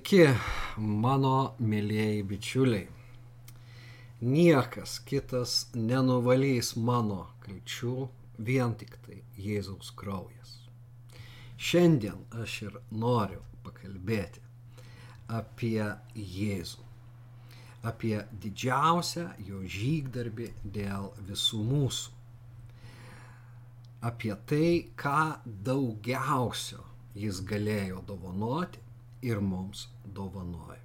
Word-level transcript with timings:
Sveiki, 0.00 0.32
mano 0.76 1.56
mėlyjeji 1.60 2.22
bičiuliai. 2.24 2.86
Niekas 4.24 4.94
kitas 5.04 5.66
nenuvalys 5.74 6.70
mano 6.76 7.26
kalčių, 7.44 8.08
vien 8.38 8.72
tik 8.80 8.96
tai 9.04 9.18
Jėzaus 9.36 9.92
kraujas. 9.92 10.54
Šiandien 11.58 12.24
aš 12.32 12.56
ir 12.62 12.80
noriu 12.90 13.44
pakalbėti 13.66 14.40
apie 15.28 15.84
Jėzų, 16.16 16.88
apie 17.84 18.16
didžiausią 18.40 19.28
jo 19.50 19.60
žygdarbį 19.76 20.48
dėl 20.64 21.10
visų 21.28 21.64
mūsų, 21.74 22.14
apie 24.00 24.32
tai, 24.48 24.68
ką 24.96 25.42
daugiausio 25.44 26.86
jis 27.12 27.44
galėjo 27.44 28.00
dovanoti 28.08 28.79
ir 29.22 29.40
mums 29.40 29.88
dovanoja. 30.04 30.80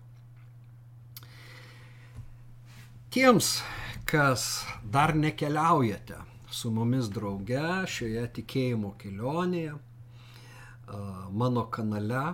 Tiems, 3.09 3.61
kas 4.05 4.65
dar 4.83 5.15
nekeliaujate 5.15 6.17
su 6.51 6.71
mumis 6.71 7.07
drauge 7.11 7.85
šioje 7.87 8.25
tikėjimo 8.39 8.91
kelionėje, 8.99 9.77
mano 11.31 11.63
kanale 11.71 12.25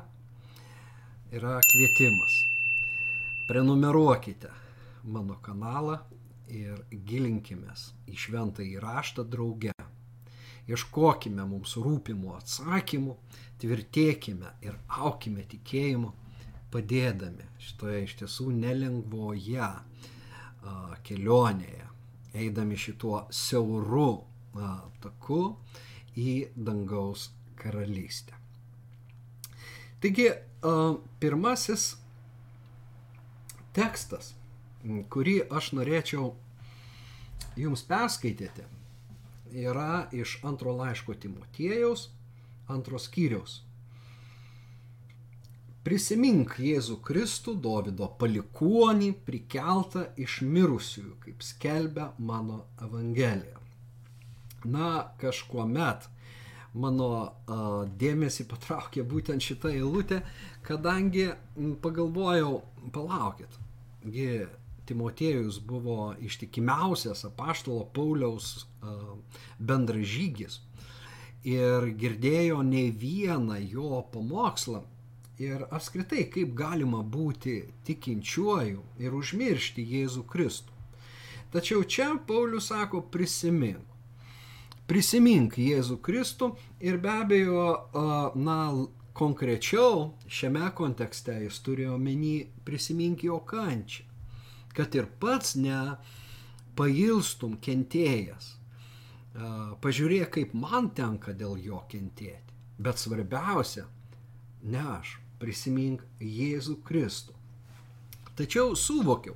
yra 1.32 1.60
kvietimas. 1.68 2.40
Prenumeruokite 3.48 4.50
mano 5.04 5.38
kanalą 5.46 6.00
ir 6.52 6.82
gilinkimės 6.92 7.92
į 8.10 8.18
šventą 8.26 8.66
įraštą 8.66 9.26
drauge. 9.30 9.74
Ieškokime 10.70 11.46
mums 11.50 11.74
rūpimų 11.82 12.36
atsakymų, 12.38 13.16
tvirtėkime 13.62 14.52
ir 14.66 14.78
aukime 15.02 15.46
tikėjimu, 15.50 16.12
padėdami 16.72 17.48
šitoje 17.62 18.04
iš 18.06 18.18
tiesų 18.22 18.52
nelengvoje 18.56 19.62
a, 19.62 19.78
kelionėje, 21.08 21.88
eidami 22.38 22.78
šituo 22.80 23.26
siauru 23.34 24.12
a, 24.56 24.76
taku 25.04 25.42
į 26.18 26.36
dangaus 26.56 27.30
karalystę. 27.60 28.38
Taigi, 30.02 30.30
a, 30.32 30.76
pirmasis 31.22 31.96
tekstas, 33.76 34.34
kurį 35.12 35.42
aš 35.54 35.74
norėčiau 35.78 36.32
jums 37.60 37.84
perskaityti, 37.88 38.66
yra 39.52 40.08
iš 40.12 40.40
antro 40.44 40.74
laiško 40.76 41.14
Timotiejaus, 41.14 42.10
antros 42.68 43.08
skyriaus. 43.10 43.62
Prisimink 45.82 46.60
Jėzų 46.62 47.00
Kristų, 47.02 47.56
Davido 47.58 48.06
palikuonį, 48.22 49.16
prikeltą 49.26 50.06
iš 50.22 50.42
mirusiųjų, 50.46 51.16
kaip 51.24 51.42
skelbia 51.42 52.12
mano 52.22 52.66
Evangelija. 52.86 53.58
Na, 54.70 54.92
kažkuo 55.18 55.66
met 55.66 56.06
mano 56.78 57.08
a, 57.18 57.32
dėmesį 57.98 58.46
patraukė 58.52 59.04
būtent 59.04 59.42
šitą 59.42 59.74
eilutę, 59.74 60.22
kadangi 60.64 61.32
pagalvojau, 61.82 62.62
palaukit, 62.94 63.58
gi 64.06 64.46
Timotiejus 64.86 65.60
buvo 65.66 66.12
ištikimiausias 66.20 67.26
apaštalo 67.26 67.86
Pauliaus 67.96 68.68
bendražygis 69.60 70.60
ir 71.48 71.88
girdėjo 71.98 72.62
ne 72.66 72.90
vieną 73.04 73.60
jo 73.74 74.02
pamokslą. 74.14 74.84
Ir 75.42 75.64
apskritai, 75.74 76.28
kaip 76.30 76.52
galima 76.54 77.00
būti 77.02 77.56
tikinčiuoju 77.88 78.84
ir 79.02 79.16
užmiršti 79.18 79.82
Jėzų 79.94 80.22
Kristų. 80.30 80.76
Tačiau 81.52 81.82
čia 81.84 82.12
Paulius 82.28 82.70
sako 82.70 83.02
prisimink. 83.02 83.82
Prisimink 84.86 85.58
Jėzų 85.58 85.98
Kristų 86.06 86.52
ir 86.84 87.00
be 87.02 87.16
abejo, 87.24 87.66
na, 88.38 88.60
konkrečiau 89.18 90.12
šiame 90.30 90.70
kontekste 90.78 91.40
jis 91.48 91.58
turėjo 91.66 91.98
omeny 91.98 92.36
prisimink 92.68 93.26
jo 93.26 93.42
kančią 93.42 94.12
kad 94.74 94.96
ir 94.96 95.08
pats 95.20 95.56
ne 95.60 95.80
pailstum 96.80 97.58
kentėjęs. 97.64 98.56
Pažiūrėk, 99.34 100.30
kaip 100.36 100.54
man 100.54 100.90
tenka 100.96 101.32
dėl 101.34 101.56
jo 101.64 101.84
kentėti. 101.92 102.56
Bet 102.82 103.00
svarbiausia, 103.00 103.86
ne 104.64 104.82
aš, 104.98 105.16
prisimink 105.40 106.04
Jėzų 106.20 106.82
Kristų. 106.84 107.36
Tačiau 108.36 108.76
suvokiau, 108.76 109.36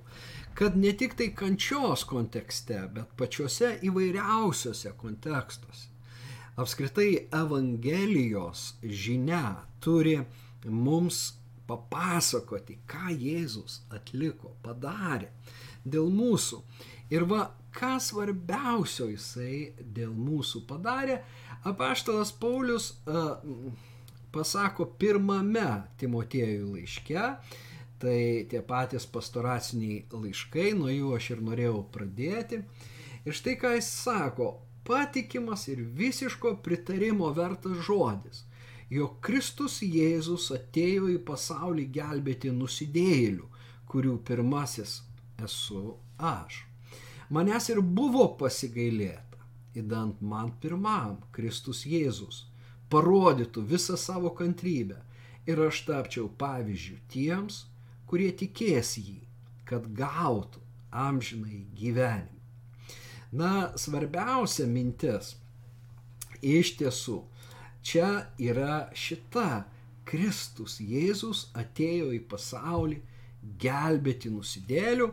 kad 0.58 0.76
ne 0.80 0.92
tik 0.98 1.16
tai 1.20 1.30
kančios 1.36 2.06
kontekste, 2.08 2.80
bet 2.96 3.12
pačiuose 3.20 3.76
įvairiausiuose 3.88 4.96
kontekstuose. 5.00 5.92
Apskritai 6.56 7.28
Evangelijos 7.36 8.76
žinia 8.84 9.58
turi 9.84 10.16
mums 10.72 11.36
papasakoti, 11.68 12.80
ką 12.88 13.12
Jėzus 13.12 13.82
atliko, 13.92 14.54
padarė 14.64 15.32
dėl 15.84 16.08
mūsų. 16.14 16.62
Ir 17.14 17.28
va, 17.30 17.50
ką 17.76 17.96
svarbiausio 18.02 19.10
jisai 19.12 19.74
dėl 19.80 20.14
mūsų 20.16 20.64
padarė, 20.70 21.20
apaštalas 21.68 22.32
Paulius 22.40 22.92
uh, 23.06 23.36
pasako 24.36 24.88
pirmame 25.00 25.68
Timotiejų 26.00 26.74
laiške, 26.74 27.28
tai 28.00 28.20
tie 28.52 28.62
patys 28.66 29.08
pastoraciniai 29.08 30.04
laiškai, 30.12 30.74
nuo 30.80 30.92
jų 30.92 31.16
aš 31.20 31.32
ir 31.36 31.46
norėjau 31.46 31.86
pradėti. 31.94 32.62
Ir 33.26 33.36
štai 33.36 33.56
ką 33.62 33.76
jis 33.78 33.88
sako, 34.04 34.52
patikimas 34.86 35.68
ir 35.72 35.86
visiško 36.02 36.58
pritarimo 36.66 37.32
vertas 37.36 37.80
žodis– 37.88 38.44
jog 38.90 39.18
Kristus 39.26 39.80
Jėzus 39.82 40.52
atėjo 40.54 41.10
į 41.16 41.20
pasaulį 41.26 41.88
gelbėti 41.96 42.52
nusidėjėlių, 42.54 43.48
kurių 43.90 44.18
pirmasis 44.28 45.00
esu 45.42 45.98
aš. 46.22 46.65
Manęs 47.34 47.72
ir 47.74 47.82
buvo 47.82 48.28
pasigailėta, 48.38 49.40
įdant 49.74 50.22
man 50.22 50.52
pirmam 50.62 51.18
Kristus 51.34 51.86
Jėzus 51.90 52.44
parodytų 52.94 53.64
visą 53.66 53.98
savo 53.98 54.30
kantrybę 54.38 55.00
ir 55.50 55.62
aš 55.68 55.82
tapčiau 55.88 56.30
pavyzdžių 56.42 57.00
tiems, 57.10 57.64
kurie 58.06 58.30
tikės 58.38 58.96
jį, 59.02 59.20
kad 59.66 59.88
gautų 59.98 60.62
amžinai 60.94 61.66
gyvenimą. 61.76 62.30
Na, 63.36 63.74
svarbiausia 63.76 64.68
mintis 64.70 65.34
iš 66.46 66.76
tiesų 66.80 67.24
čia 67.86 68.28
yra 68.38 68.86
šita. 68.94 69.66
Kristus 70.06 70.78
Jėzus 70.78 71.48
atėjo 71.58 72.12
į 72.14 72.20
pasaulį 72.30 73.00
gelbėti 73.58 74.30
nusidėlių, 74.30 75.08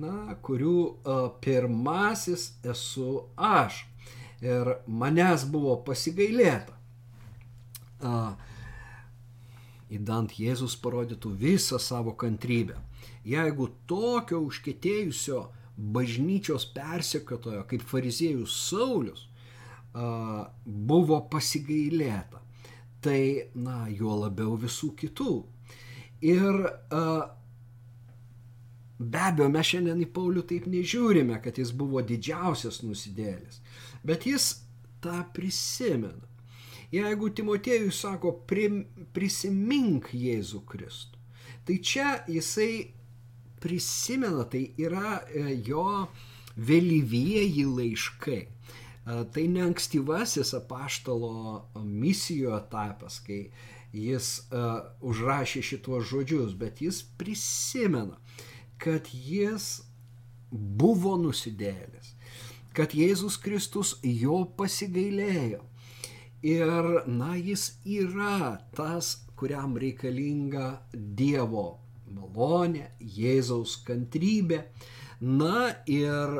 na, 0.00 0.34
kurių 0.42 0.78
uh, 0.84 1.26
pirmasis 1.44 2.52
esu 2.66 3.26
aš. 3.36 3.84
Ir 4.44 4.74
manęs 4.86 5.46
buvo 5.48 5.76
pasigailėta. 5.86 6.74
Uh, 8.04 8.34
įdant 9.94 10.34
Jėzus 10.36 10.74
parodytų 10.82 11.34
visą 11.40 11.78
savo 11.80 12.16
kantrybę. 12.18 12.76
Jeigu 13.24 13.70
tokio 13.88 14.42
užkėtėjusio 14.44 15.46
bažnyčios 15.76 16.66
persekiotojo 16.74 17.64
kaip 17.70 17.82
fariziejus 17.88 18.54
Saulis 18.68 19.24
buvo 20.64 21.20
pasigailėta. 21.30 22.40
Tai, 23.04 23.50
na, 23.54 23.84
juo 23.92 24.16
labiau 24.16 24.56
visų 24.58 24.94
kitų. 24.96 25.34
Ir 26.24 26.56
be 28.98 29.22
abejo, 29.28 29.48
mes 29.52 29.70
šiandien 29.72 30.02
į 30.04 30.10
Paulių 30.14 30.44
taip 30.50 30.68
nežiūrime, 30.70 31.40
kad 31.42 31.58
jis 31.58 31.72
buvo 31.74 32.02
didžiausias 32.06 32.82
nusidėlis, 32.86 33.60
bet 34.06 34.26
jis 34.28 34.52
tą 35.04 35.22
prisimena. 35.34 36.30
Jeigu 36.94 37.32
Timotiejus 37.34 37.98
sako, 38.04 38.36
prisimink 38.46 40.12
Jėzų 40.14 40.60
Kristų, 40.68 41.18
tai 41.66 41.80
čia 41.82 42.10
jisai 42.30 42.92
prisimena, 43.64 44.44
tai 44.46 44.68
yra 44.78 45.24
e, 45.26 45.56
jo 45.66 46.06
vėlyvieji 46.54 47.64
laiškai. 47.66 48.42
Tai 49.04 49.42
ne 49.52 49.60
ankstyvasis 49.66 50.54
apaštalo 50.56 51.32
misijų 51.76 52.54
etapas, 52.56 53.18
kai 53.20 53.50
jis 53.92 54.28
uh, 54.48 54.78
užrašė 55.04 55.60
šituos 55.62 56.06
žodžius, 56.08 56.54
bet 56.58 56.80
jis 56.82 57.02
prisimena, 57.20 58.16
kad 58.78 59.08
jis 59.12 59.82
buvo 60.50 61.14
nusidėlis, 61.20 62.14
kad 62.74 62.94
Jėzus 62.94 63.38
Kristus 63.40 63.96
jo 64.02 64.42
pasigailėjo 64.58 65.62
Ir, 66.44 66.86
na, 67.08 67.30
jis 67.40 67.78
yra 67.88 68.58
tas, 68.76 69.14
kuriam 69.32 69.78
reikalinga 69.80 70.66
Dievo 70.92 71.78
malonė, 72.12 72.90
Jėzaus 73.00 73.78
kantrybė. 73.86 74.58
Na 75.24 75.70
ir 75.88 76.34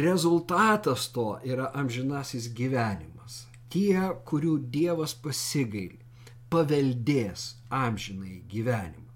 rezultatas 0.00 1.06
to 1.14 1.28
yra 1.46 1.68
amžinasis 1.78 2.50
gyvenimas. 2.50 3.44
Tie, 3.70 3.94
kurių 4.26 4.56
Dievas 4.74 5.14
pasigaili, 5.14 6.02
paveldės 6.50 7.52
amžinai 7.70 8.40
gyvenimą. 8.50 9.09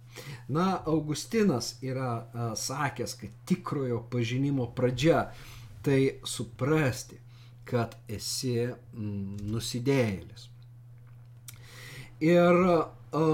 Na, 0.49 0.83
Augustinas 0.87 1.75
yra 1.83 2.11
a, 2.33 2.49
sakęs, 2.57 3.17
kad 3.21 3.31
tikrojo 3.49 4.03
pažinimo 4.11 4.67
pradžia 4.77 5.31
tai 5.83 6.21
suprasti, 6.25 7.19
kad 7.65 7.97
esi 8.09 8.59
mm, 8.69 9.39
nusidėjėlis. 9.49 10.49
Ir 12.25 12.61
a, 12.69 13.25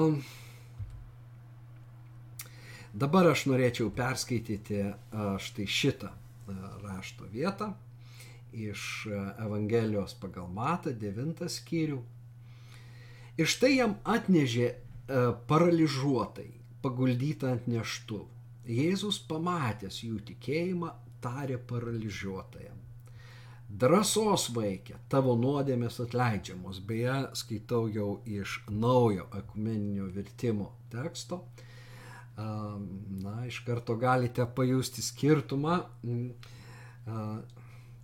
dabar 2.94 3.30
aš 3.32 3.46
norėčiau 3.50 3.90
perskaityti 3.94 4.84
a, 4.86 4.94
štai 5.42 5.66
šitą 5.66 6.14
rašto 6.82 7.26
vietą 7.30 7.74
iš 8.52 9.06
Evangelijos 9.38 10.16
pagal 10.18 10.48
Matą, 10.50 10.90
9 10.90 11.46
skyrių. 11.46 12.00
Ir 13.38 13.46
štai 13.46 13.76
jam 13.76 13.94
atnežė 14.02 14.72
paralyžiuotai, 15.50 16.48
paguldytą 16.82 17.54
ant 17.54 17.70
neštų. 17.70 18.20
Jėzus 18.70 19.18
pamatęs 19.30 20.02
jų 20.04 20.20
tikėjimą, 20.28 20.92
tarė 21.24 21.56
paralyžiuotajam. 21.70 22.76
Drąsos 23.70 24.48
vaikė, 24.50 24.96
tavo 25.08 25.36
nuodėmės 25.38 26.00
atleidžiamos. 26.02 26.80
Beje, 26.82 27.16
skaitau 27.38 27.84
jau 27.92 28.20
iš 28.26 28.56
naujo 28.66 29.28
ekumeninio 29.38 30.08
vertimo 30.10 30.72
teksto. 30.90 31.44
Na, 32.36 33.34
iš 33.46 33.60
karto 33.66 33.94
galite 34.00 34.46
pajusti 34.56 35.04
skirtumą. 35.06 35.76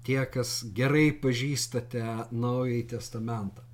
Tie, 0.06 0.20
kas 0.30 0.60
gerai 0.76 1.08
pažįstate 1.18 2.04
Naująjį 2.30 2.82
Testamentą. 2.94 3.64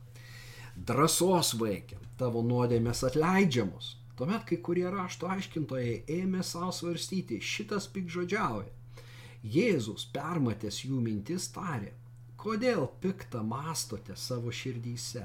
Drąsos 0.77 1.53
vaikė, 1.61 1.99
tavo 2.17 2.41
nuodėmės 2.47 3.05
atleidžiamos. 3.05 3.99
Tuomet 4.23 4.45
kai 4.47 4.57
kurie 4.63 4.85
rašto 4.87 5.27
aiškintojai 5.27 5.95
ėmė 6.15 6.45
savo 6.47 6.69
svarstyti, 6.71 7.41
šitas 7.43 7.89
pikžodžiauja. 7.91 8.69
Jėzus, 9.43 10.05
permatęs 10.15 10.79
jų 10.85 11.01
mintis, 11.03 11.49
tarė, 11.51 11.89
kodėl 12.39 12.87
piktą 13.03 13.43
mastote 13.43 14.15
savo 14.15 14.55
širdyse? 14.55 15.25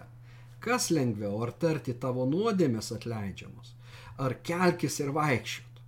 Kas 0.65 0.89
lengviau, 0.89 1.35
ar 1.45 1.53
tarti 1.61 1.93
tavo 1.93 2.25
nuodėmės 2.25 2.89
atleidžiamos, 2.97 3.75
ar 4.17 4.39
kelkis 4.49 4.97
ir 5.05 5.13
vaikščiot? 5.13 5.85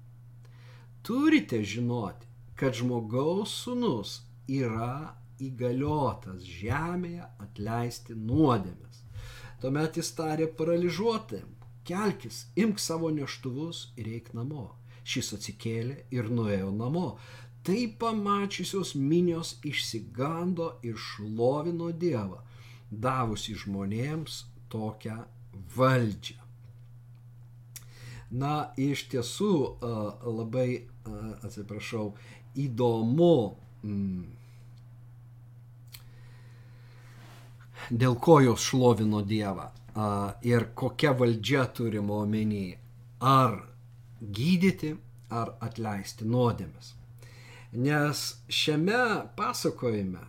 Turite 1.02 1.66
žinoti, 1.66 2.30
kad 2.62 2.78
žmogaus 2.78 3.58
sunus 3.64 4.20
yra 4.46 5.16
įgaliotas 5.42 6.46
žemėje 6.46 7.26
atleisti 7.42 8.14
nuodėmės. 8.14 9.02
Tuomet 9.66 9.98
jis 9.98 10.14
tarė 10.14 10.54
paralyžiuotam, 10.62 11.56
kelkis, 11.90 12.46
imk 12.56 12.80
savo 12.80 13.10
neštuvus 13.12 13.88
ir 13.98 14.10
eik 14.16 14.34
namo. 14.38 14.70
Šis 15.10 15.34
atsikėlė 15.38 16.04
ir 16.14 16.30
nuėjo 16.30 16.70
namo. 16.76 17.08
Tai 17.66 17.80
pamačiusios 18.02 18.94
minios 18.96 19.56
išsigando 19.68 20.70
ir 20.86 21.00
šlovino 21.10 21.90
Dievą, 22.04 22.40
davusi 22.90 23.56
žmonėms 23.58 24.44
tokią 24.72 25.18
valdžią. 25.76 26.38
Na, 28.40 28.54
iš 28.78 29.08
tiesų 29.10 29.54
labai, 30.22 30.86
atsiprašau, 31.42 32.14
įdomu, 32.62 33.58
mm, 33.82 34.24
dėl 37.90 38.16
ko 38.22 38.40
jos 38.46 38.70
šlovino 38.70 39.26
Dievą 39.26 39.72
ir 40.46 40.68
kokia 40.76 41.12
valdžia 41.18 41.66
turima 41.76 42.22
omeny. 42.24 42.78
Ar 43.20 43.58
gydyti, 44.20 44.96
ar 45.30 45.54
atleisti 45.62 46.26
nuodėmes. 46.26 46.94
Nes 47.78 48.22
šiame 48.50 49.02
pasakojime 49.38 50.24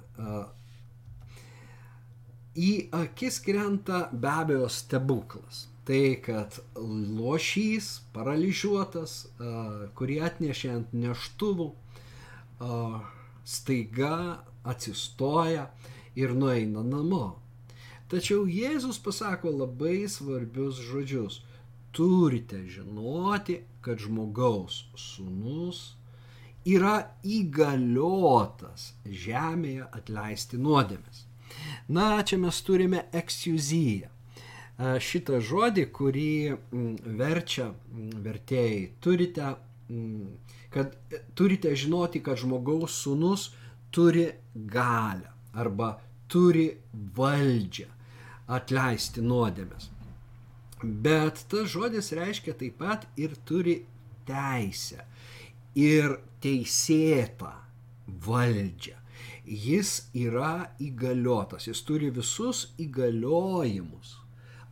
į 2.60 2.70
akis 2.92 3.38
krenta 3.40 4.08
be 4.12 4.28
abejo 4.28 4.68
stebuklas. 4.68 5.66
Tai, 5.88 6.02
kad 6.22 6.58
lošys, 6.76 7.86
paralyžiuotas, 8.14 9.14
kurį 9.98 10.18
atnešė 10.28 10.68
ant 10.74 10.92
neštuvų, 10.94 11.70
staiga 13.48 14.18
atsistoja 14.70 15.64
ir 16.20 16.34
nueina 16.36 16.84
namo. 16.86 17.40
Tačiau 18.10 18.42
Jėzus 18.50 18.96
pasako 18.98 19.52
labai 19.54 20.08
svarbius 20.10 20.80
žodžius. 20.82 21.36
Turite 21.94 22.64
žinoti, 22.66 23.60
kad 23.82 24.02
žmogaus 24.02 24.80
sunus 24.98 25.82
yra 26.66 26.96
įgaliotas 27.22 28.88
žemėje 29.06 29.86
atleisti 29.94 30.58
nuodėmes. 30.58 31.22
Na, 31.86 32.22
čia 32.26 32.38
mes 32.42 32.58
turime 32.66 33.04
eksjuziją. 33.20 34.10
Šitą 35.06 35.38
žodį, 35.44 35.86
kurį 35.94 36.34
verčia 37.22 37.68
vertėjai, 38.26 38.82
turite, 39.06 39.52
kad 40.74 40.98
turite 41.38 41.76
žinoti, 41.78 42.24
kad 42.26 42.42
žmogaus 42.42 42.98
sunus 43.04 43.50
turi 43.94 44.26
galę 44.54 45.30
arba 45.54 45.94
turi 46.30 46.68
valdžią 47.14 47.99
atleisti 48.50 49.22
nuodėmes. 49.24 49.90
Bet 50.80 51.44
tas 51.52 51.68
žodis 51.70 52.12
reiškia 52.16 52.56
taip 52.60 52.78
pat 52.80 53.04
ir 53.20 53.36
turi 53.48 53.76
teisę 54.28 55.04
ir 55.78 56.16
teisėtą 56.42 57.52
valdžią. 58.26 58.96
Jis 59.50 59.92
yra 60.14 60.70
įgaliotas, 60.80 61.66
jis 61.68 61.80
turi 61.86 62.10
visus 62.14 62.70
įgaliojimus 62.80 64.16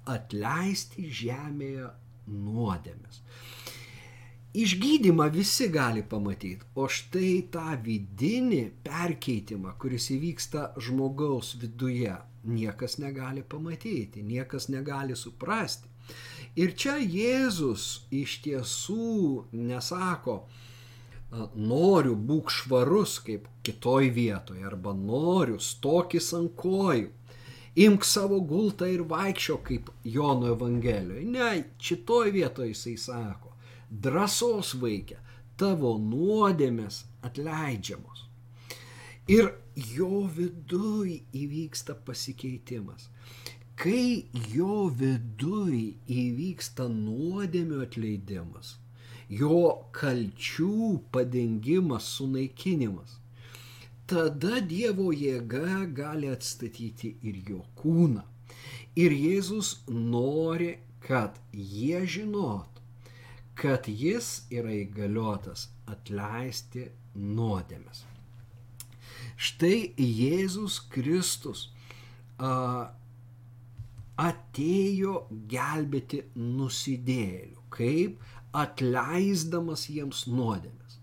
atleisti 0.09 1.09
žemėje 1.13 1.91
nuodėmes. 2.29 3.23
Išgydymą 4.59 5.29
visi 5.35 5.69
gali 5.69 6.03
pamatyti, 6.03 6.65
o 6.75 6.87
štai 6.89 7.35
tą 7.53 7.75
vidinį 7.85 8.63
perkeitimą, 8.87 9.75
kuris 9.79 10.09
įvyksta 10.15 10.71
žmogaus 10.83 11.53
viduje, 11.61 12.15
niekas 12.45 12.99
negali 12.99 13.43
pamatyti, 13.43 14.23
niekas 14.23 14.69
negali 14.69 15.17
suprasti. 15.17 15.89
Ir 16.57 16.73
čia 16.79 16.97
Jėzus 16.99 18.09
iš 18.15 18.39
tiesų 18.45 19.45
nesako, 19.53 20.41
noriu 21.55 22.15
būk 22.17 22.51
švarus 22.51 23.19
kaip 23.25 23.49
kitoj 23.67 24.09
vietoje, 24.17 24.65
arba 24.65 24.95
noriu 24.97 25.59
stokis 25.61 26.33
ant 26.39 26.55
kojų, 26.57 27.11
imk 27.79 28.05
savo 28.05 28.41
gultą 28.41 28.89
ir 28.91 29.05
vaikščio 29.11 29.59
kaip 29.67 29.91
Jono 30.05 30.55
Evangelijoje. 30.55 31.27
Ne, 31.29 31.51
šitoj 31.79 32.33
vietoje 32.35 32.73
jisai 32.73 32.97
sako, 32.99 33.53
drąsos 33.91 34.75
vaikė, 34.81 35.21
tavo 35.61 35.97
nuodėmės 36.01 37.05
atleidžiamos. 37.23 38.28
Ir 39.29 39.51
jo 39.77 40.23
viduj 40.33 41.19
įvyksta 41.37 41.93
pasikeitimas. 42.07 43.11
Kai 43.77 44.25
jo 44.55 44.87
viduj 45.01 45.83
įvyksta 46.09 46.87
nuodėmio 46.89 47.83
atleidimas, 47.85 48.73
jo 49.29 49.61
kalčių 49.99 50.97
padengimas, 51.13 52.09
sunaikinimas, 52.17 53.19
tada 54.09 54.65
Dievo 54.73 55.13
jėga 55.13 55.85
gali 56.01 56.33
atstatyti 56.33 57.15
ir 57.21 57.39
jo 57.53 57.61
kūną. 57.85 58.25
Ir 58.97 59.13
Jėzus 59.13 59.77
nori, 59.93 60.79
kad 61.05 61.37
jie 61.53 62.01
žinotų, 62.17 62.87
kad 63.61 63.93
jis 63.93 64.39
yra 64.49 64.73
įgaliotas 64.81 65.69
atleisti 65.87 66.89
nuodėmes. 67.15 68.09
Štai 69.39 69.93
Jėzus 69.95 70.81
Kristus 70.91 71.69
a, 72.43 72.91
atėjo 74.19 75.29
gelbėti 75.51 76.25
nusidėlių, 76.35 77.63
kaip 77.71 78.19
atleisdamas 78.57 79.87
jiems 79.93 80.25
nuodėmės, 80.27 80.99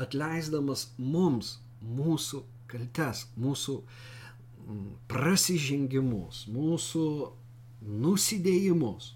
atleisdamas 0.00 0.86
mums 0.96 1.58
mūsų 1.84 2.40
kaltes, 2.72 3.26
mūsų 3.36 3.78
prasižengimus, 5.12 6.46
mūsų 6.48 7.06
nusidėjimus. 7.84 9.12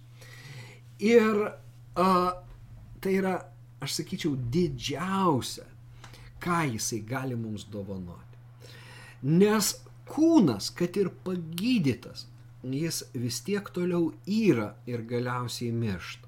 Ir 1.01 1.45
a, 1.49 2.09
tai 3.01 3.17
yra, 3.17 3.39
aš 3.81 4.03
sakyčiau, 4.03 4.37
didžiausia, 4.37 5.65
ką 6.43 6.65
jisai 6.75 7.01
gali 7.07 7.39
mums 7.39 7.65
dovanoti. 7.73 8.28
Nes 9.23 9.73
kūnas, 10.09 10.71
kad 10.75 10.97
ir 10.97 11.11
pagydytas, 11.25 12.27
jis 12.63 13.03
vis 13.15 13.41
tiek 13.47 13.67
toliau 13.75 14.13
yra 14.27 14.73
ir 14.87 15.03
galiausiai 15.09 15.73
miršta. 15.73 16.27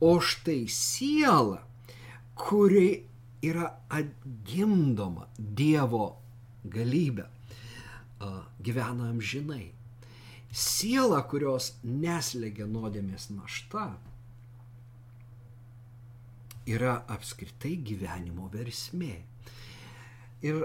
O 0.00 0.18
štai 0.22 0.68
siela, 0.70 1.62
kuri 2.38 3.02
yra 3.42 3.72
atgimdoma 3.90 5.26
Dievo 5.38 6.06
galybė, 6.70 7.26
gyvena 8.62 9.10
amžinai. 9.12 9.72
Siela, 10.48 11.20
kurios 11.28 11.74
neslegia 11.84 12.66
nuodėmės 12.66 13.28
našta, 13.34 13.90
yra 16.68 17.02
apskritai 17.10 17.76
gyvenimo 17.84 18.48
versmė. 18.52 19.16
Ir 20.46 20.62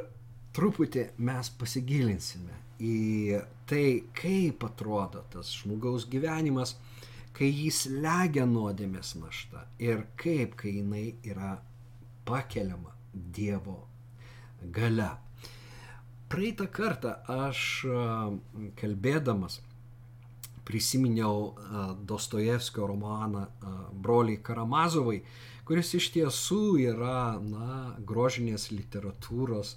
truputį 0.53 1.07
mes 1.25 1.49
pasigilinsime 1.59 2.59
į 2.83 3.39
tai, 3.69 4.03
kaip 4.17 4.63
atrodo 4.67 5.23
tas 5.33 5.51
žmogaus 5.61 6.05
gyvenimas, 6.09 6.75
kai 7.33 7.49
jis 7.49 7.85
legia 7.89 8.45
nuodėmės 8.49 9.15
našta 9.17 9.65
ir 9.81 10.05
kaip, 10.19 10.57
kai 10.59 10.77
jinai 10.79 11.05
yra 11.25 11.57
pakeliama 12.27 12.93
Dievo 13.13 13.77
gale. 14.73 15.11
Praeitą 16.29 16.65
kartą 16.73 17.17
aš 17.29 17.83
kalbėdamas 18.79 19.59
prisiminiau 20.65 21.53
Dostojevskio 22.09 22.87
romaną 22.89 23.43
Broliai 23.93 24.39
Karamazovai, 24.41 25.19
kuris 25.67 25.93
iš 25.99 26.09
tiesų 26.15 26.63
yra 26.87 27.37
na, 27.43 27.93
grožinės 27.99 28.71
literatūros 28.71 29.75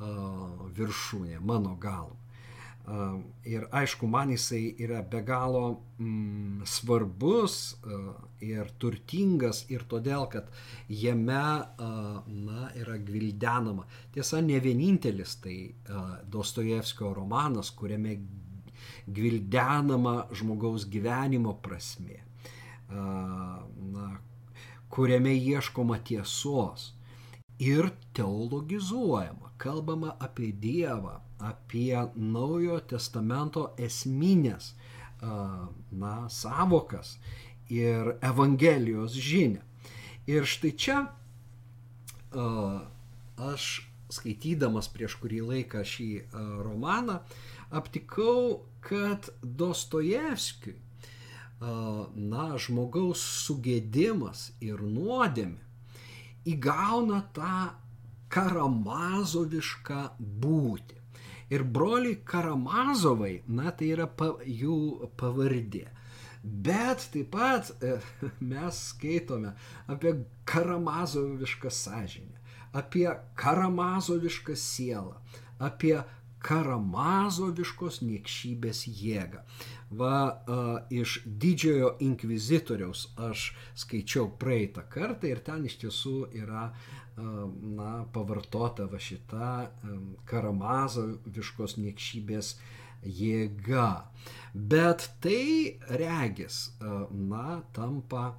viršūnė, 0.00 1.40
mano 1.44 1.76
galva. 1.80 2.16
Ir 3.46 3.66
aišku, 3.76 4.08
man 4.10 4.32
jisai 4.32 4.74
yra 4.82 5.02
be 5.06 5.20
galo 5.22 5.64
mm, 6.00 6.64
svarbus 6.66 7.76
ir 8.42 8.70
turtingas 8.82 9.60
ir 9.70 9.84
todėl, 9.86 10.24
kad 10.32 10.48
jame 10.88 11.44
na, 11.78 12.70
yra 12.80 12.96
gvildenama. 12.98 13.84
Tiesa, 14.14 14.40
ne 14.42 14.58
vienintelis 14.64 15.36
tai 15.44 15.58
Dostojevskio 16.32 17.12
romanas, 17.14 17.70
kuriame 17.70 18.16
gvildenama 19.06 20.26
žmogaus 20.34 20.88
gyvenimo 20.90 21.54
prasme, 21.62 22.24
na, 22.88 24.08
kuriame 24.90 25.36
ieškoma 25.36 26.00
tiesos 26.04 26.90
ir 27.60 27.90
teologizuojama, 28.16 29.49
kalbama 29.60 30.14
apie 30.18 30.52
Dievą, 30.56 31.18
apie 31.38 31.92
Naujojo 32.16 32.80
testamento 32.88 33.66
esminės 33.76 34.72
na, 35.20 36.14
savokas 36.32 37.18
ir 37.68 38.16
Evangelijos 38.24 39.12
žinę. 39.12 39.60
Ir 40.30 40.48
štai 40.48 40.72
čia 40.80 40.98
aš 43.40 43.70
skaitydamas 44.10 44.88
prieš 44.90 45.16
kurį 45.20 45.40
laiką 45.52 45.84
šį 45.86 46.10
romaną 46.64 47.20
aptikau, 47.70 48.64
kad 48.82 49.28
Dostojevskiui 49.42 50.78
na, 51.60 52.46
žmogaus 52.56 53.20
sugėdimas 53.44 54.50
ir 54.64 54.80
nuodėmė 54.80 55.60
įgauna 56.48 57.20
tą 57.36 57.56
karamazovišką 58.34 60.00
būtį. 60.42 60.98
Ir 61.50 61.64
broliai 61.66 62.20
Karamazovai, 62.24 63.40
na 63.50 63.72
tai 63.74 63.90
yra 63.96 64.06
pa, 64.06 64.36
jų 64.46 65.10
pavardė. 65.18 65.88
Bet 66.42 67.08
taip 67.12 67.32
pat 67.34 67.72
e, 67.82 67.96
mes 68.52 68.78
skaitome 68.92 69.56
apie 69.90 70.14
karamazovišką 70.48 71.72
sąžinę, 71.74 72.38
apie 72.72 73.10
karamazovišką 73.42 74.56
sielą, 74.56 75.18
apie 75.58 75.98
karamazoviškos 76.40 78.00
niekšybės 78.06 78.86
jėgą. 78.88 79.42
Va, 80.00 80.14
a, 80.16 80.60
iš 80.88 81.18
didžiojo 81.26 81.96
inkvizitoriaus 82.06 83.08
aš 83.28 83.50
skaičiau 83.82 84.30
praeitą 84.40 84.86
kartą 84.88 85.28
ir 85.28 85.42
ten 85.44 85.66
iš 85.68 85.80
tiesų 85.82 86.16
yra 86.40 86.70
na, 87.20 88.04
pavartota 88.12 88.86
va 88.90 89.00
šita 89.00 89.50
karamazoviškos 90.30 91.76
niekšybės 91.80 92.54
jėga. 93.04 93.90
Bet 94.54 95.08
tai 95.24 95.78
regis, 96.00 96.70
na, 96.80 97.60
tampa 97.76 98.34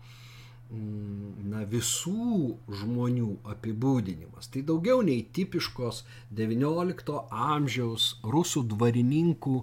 na, 0.72 1.64
visų 1.68 2.56
žmonių 2.82 3.32
apibūdinimas. 3.54 4.48
Tai 4.54 4.64
daugiau 4.70 5.04
nei 5.04 5.26
tipiškos 5.36 6.04
XIX 6.32 7.20
amžiaus 7.30 8.16
rusų 8.24 8.64
dvarininkų 8.72 9.58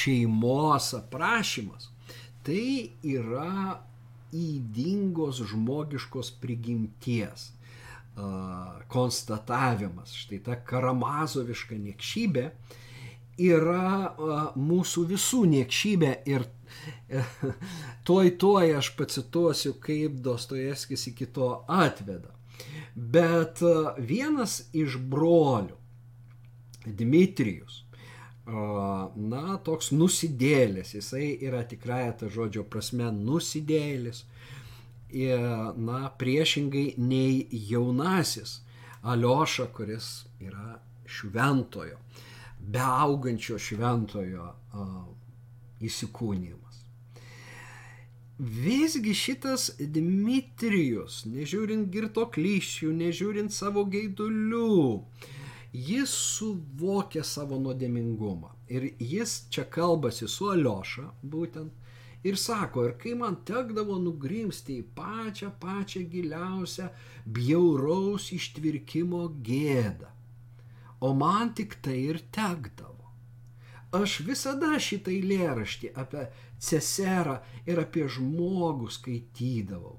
šeimos 0.00 0.92
aprašymas. 0.98 1.90
Tai 2.42 2.66
yra 3.06 3.78
įdingos 4.32 5.42
žmogiškos 5.52 6.32
prigimties 6.42 7.50
konstatavimas, 8.92 10.12
štai 10.24 10.42
ta 10.44 10.56
karamazoviška 10.68 11.78
niekšybė 11.80 12.46
yra 13.40 14.12
mūsų 14.58 15.06
visų 15.14 15.44
niekšybė 15.54 16.12
ir 16.28 16.44
tuoj 18.08 18.34
tuoj 18.40 18.74
aš 18.78 18.92
pacituosiu, 18.98 19.74
kaip 19.80 20.20
Dostojevskis 20.24 21.06
iki 21.12 21.26
to 21.26 21.54
atveda. 21.68 22.34
Bet 22.94 23.62
vienas 23.98 24.66
iš 24.76 24.98
brolių, 25.00 25.78
Dmitrijus, 26.84 27.84
na, 28.46 29.56
toks 29.64 29.92
nusidėlis, 29.94 30.96
jisai 30.98 31.38
yra 31.46 31.62
tikrąją 31.68 32.12
tą 32.20 32.30
žodžio 32.34 32.64
prasme 32.68 33.08
nusidėlis, 33.14 34.24
na, 35.12 36.10
priešingai 36.18 36.94
nei 36.98 37.46
jaunasis 37.70 38.60
Alioša, 39.02 39.66
kuris 39.74 40.24
yra 40.40 40.78
šventojo, 41.10 41.98
beaugančio 42.62 43.58
šventojo 43.58 44.46
įsikūnymas. 45.82 46.78
Visgi 48.38 49.14
šitas 49.14 49.68
Dmitrijus, 49.78 51.24
nežiūrint 51.30 51.90
girto 51.92 52.24
klyščių, 52.32 52.92
nežiūrint 53.02 53.54
savo 53.54 53.84
geidulių, 53.90 55.02
jis 55.72 56.14
suvokia 56.14 57.22
savo 57.26 57.58
nuodėmingumą. 57.62 58.54
Ir 58.72 58.88
jis 58.98 59.42
čia 59.52 59.66
kalbasi 59.66 60.30
su 60.30 60.48
Alioša, 60.54 61.10
būtent, 61.22 61.74
Ir 62.22 62.38
sako, 62.38 62.84
ir 62.86 62.92
kai 63.02 63.16
man 63.18 63.40
tekdavo 63.48 63.96
nugrimsti 63.98 64.78
į 64.78 64.88
pačią, 64.94 65.50
pačią 65.62 66.04
giliausią 66.12 66.88
bjauraus 67.26 68.28
ištvirkimo 68.36 69.24
gėdą, 69.48 70.10
o 71.02 71.10
man 71.18 71.50
tik 71.58 71.80
tai 71.82 71.98
ir 72.12 72.20
tekdavo. 72.34 73.10
Aš 73.92 74.20
visada 74.24 74.78
šitą 74.80 75.10
eilėraštį 75.12 75.90
apie 76.00 76.28
ceserą 76.62 77.40
ir 77.68 77.82
apie 77.82 78.06
žmogų 78.08 78.88
skaitydavau. 78.94 79.98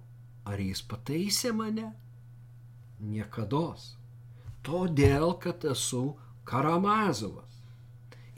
Ar 0.49 0.59
jis 0.59 0.81
pataisė 0.87 1.51
mane? 1.55 1.91
Niekados. 3.03 3.93
Todėl, 4.63 5.35
kad 5.43 5.63
esu 5.67 6.15
Karamazovas. 6.47 7.59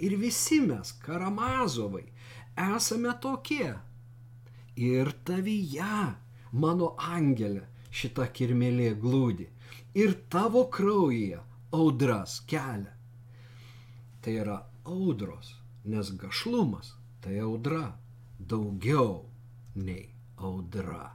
Ir 0.02 0.18
visi 0.20 0.60
mes, 0.66 0.92
Karamazovai, 1.06 2.04
esame 2.58 3.14
tokie. 3.22 3.74
Ir 4.76 5.12
tavyje, 5.28 6.16
mano 6.52 6.94
angelė, 7.00 7.64
šita 7.92 8.28
kirmelė 8.36 8.92
glūdi. 9.00 9.48
Ir 9.96 10.16
tavo 10.30 10.66
kraujyje 10.72 11.40
audras 11.76 12.42
kelia. 12.50 12.92
Tai 14.22 14.34
yra 14.42 14.58
audros, 14.84 15.54
nes 15.86 16.12
gašlumas 16.20 16.96
tai 17.24 17.40
audra 17.40 17.94
daugiau 18.40 19.26
nei 19.76 20.10
audra. 20.38 21.14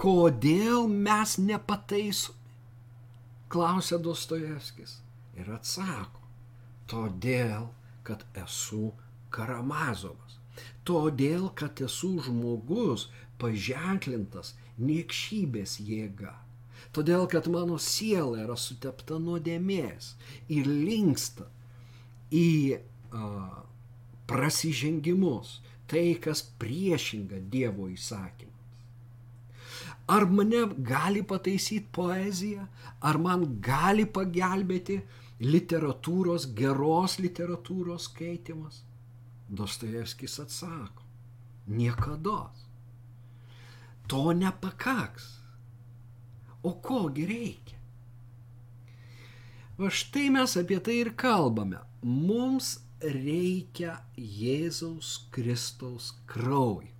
Kodėl 0.00 0.86
mes 0.88 1.36
nepataisomi? 1.44 2.40
klausia 3.50 3.98
Dostojevskis 3.98 5.00
ir 5.34 5.50
atsako, 5.52 6.19
todėl, 6.90 7.70
kad 8.06 8.24
esu 8.42 8.90
Karamazovas, 9.30 10.38
todėl, 10.88 11.48
kad 11.54 11.80
esu 11.86 12.16
žmogus 12.26 13.06
paženklintas 13.40 14.54
niekšybės 14.80 15.78
jėga, 15.86 16.34
todėl, 16.96 17.26
kad 17.30 17.46
mano 17.52 17.78
siela 17.78 18.42
yra 18.44 18.58
sutepta 18.58 19.20
nuodėmės 19.22 20.14
ir 20.50 20.68
linksta 20.68 21.46
į 22.34 22.78
a, 22.78 23.26
prasižengimus, 24.30 25.58
tai, 25.90 26.14
kas 26.22 26.44
priešinga 26.62 27.40
Dievo 27.50 27.88
įsakymams. 27.90 28.48
Ar 30.10 30.26
mane 30.26 30.64
gali 30.86 31.22
pataisyti 31.22 31.86
poezija, 31.94 32.66
ar 33.02 33.18
man 33.22 33.44
gali 33.62 34.06
pagelbėti 34.06 35.00
literatūros, 35.40 36.50
geros 36.56 37.18
literatūros 37.20 38.10
skaitimas? 38.10 38.82
Dostojevskis 39.50 40.38
atsako, 40.44 41.04
niekada. 41.66 42.50
To 44.10 44.30
nepakaks. 44.36 45.36
O 46.62 46.74
kogi 46.84 47.24
reikia? 47.26 47.78
Va 49.80 49.88
štai 49.88 50.28
mes 50.34 50.54
apie 50.60 50.76
tai 50.84 50.98
ir 51.00 51.14
kalbame. 51.16 51.80
Mums 52.04 52.78
reikia 53.00 54.00
Jėzaus 54.16 55.14
Kristaus 55.32 56.12
kraujo. 56.28 56.90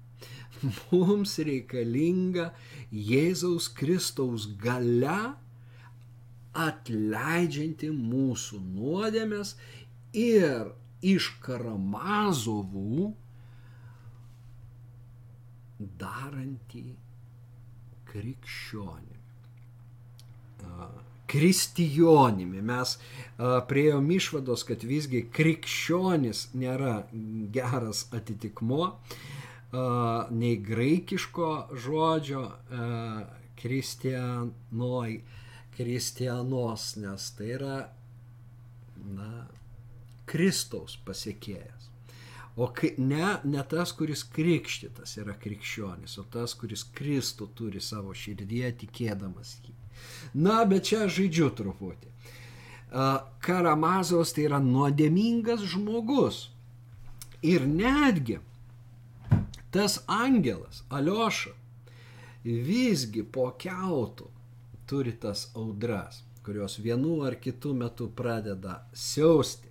Mums 0.91 1.37
reikalinga 1.45 2.51
Jėzaus 2.93 3.69
Kristaus 3.77 4.47
gale 4.61 5.19
atleidžianti 6.57 7.91
mūsų 7.95 8.61
nuodėmės 8.65 9.55
ir 10.17 10.73
iš 11.01 11.31
karamazovų 11.45 13.13
darantį 16.01 16.85
krikščionį 18.11 19.21
kristijonimi. 21.31 22.61
Mes 22.67 22.97
prieėjom 23.71 24.09
išvados, 24.17 24.65
kad 24.67 24.83
visgi 24.85 25.23
krikščionis 25.33 26.49
nėra 26.59 27.05
geras 27.55 28.09
atitikmo 28.17 28.97
nei 30.35 30.57
graikiško 30.67 31.51
žodžio 31.85 32.43
kristianoj, 33.61 35.21
kristianos, 35.81 36.97
nes 37.01 37.31
tai 37.37 37.55
yra 37.57 37.77
na, 39.01 39.47
Kristaus 40.29 40.99
pasiekėjas. 41.07 41.89
O 42.61 42.67
ne, 42.99 43.29
ne 43.49 43.63
tas, 43.71 43.95
kuris 43.97 44.23
krikštytas 44.35 45.17
yra 45.23 45.33
krikščionis, 45.41 46.19
o 46.21 46.25
tas, 46.29 46.53
kuris 46.59 46.83
Kristų 46.97 47.49
turi 47.57 47.81
savo 47.81 48.13
širdyje 48.13 48.75
tikėdamas 48.83 49.55
jį. 49.65 49.73
Na, 50.45 50.61
bet 50.69 50.91
čia 50.91 51.07
žaidžiu 51.09 51.49
truputį. 51.57 52.11
Karamazovas 53.41 54.35
tai 54.37 54.45
yra 54.51 54.59
nuodėmingas 54.61 55.65
žmogus. 55.73 56.49
Ir 57.41 57.65
netgi 57.65 58.37
tas 59.73 60.01
angelas, 60.11 60.83
Alioša, 60.93 61.55
visgi 62.45 63.25
po 63.25 63.47
keutų 63.63 64.29
turi 64.91 65.15
tas 65.23 65.49
audras, 65.55 66.23
kurios 66.45 66.79
vienu 66.83 67.21
ar 67.27 67.39
kitu 67.41 67.75
metu 67.75 68.11
pradeda 68.17 68.81
siausti. 68.93 69.69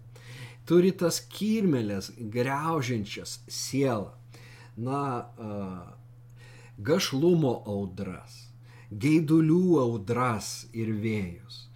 Turi 0.70 0.92
tas 0.94 1.20
kirmelės 1.38 2.12
greužiančias 2.36 3.40
sielą. 3.50 4.14
Na, 4.80 5.02
gašlumo 6.80 7.58
audras 7.68 8.46
geidulių 8.90 9.80
audras 9.84 10.66
ir 10.74 10.92
vėjus, 10.98 11.68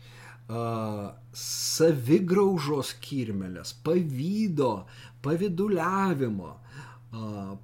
savigraužos 1.37 2.93
kirmelės, 3.03 3.73
pavydo, 3.85 4.85
paviduliavimo, 5.25 6.55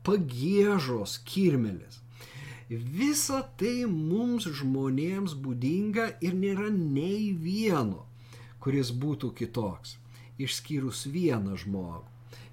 pagėžos 0.05 1.17
kirmelės. 1.25 1.98
Visa 2.69 3.41
tai 3.57 3.87
mums 3.89 4.45
žmonėms 4.59 5.33
būdinga 5.33 6.11
ir 6.21 6.37
nėra 6.37 6.69
nei 6.69 7.31
vieno, 7.33 8.05
kuris 8.61 8.93
būtų 8.93 9.33
kitoks, 9.41 9.97
išskyrus 10.37 11.07
vieną 11.09 11.57
žmogų 11.57 12.05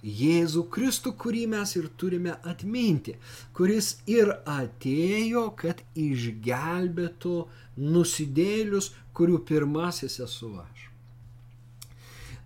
Jėzų 0.07 0.66
Kristų, 0.70 1.12
kurį 1.18 1.46
mes 1.50 1.72
ir 1.74 1.88
turime 1.98 2.37
atminti, 2.46 3.16
kuris 3.57 3.96
ir 4.07 4.31
atėjo, 4.46 5.48
kad 5.59 5.81
išgelbėtų 5.98 7.37
nusidėlius, 7.81 8.92
kurių 9.16 9.40
pirmasis 9.48 10.20
esu 10.22 10.52
aš. 10.62 10.85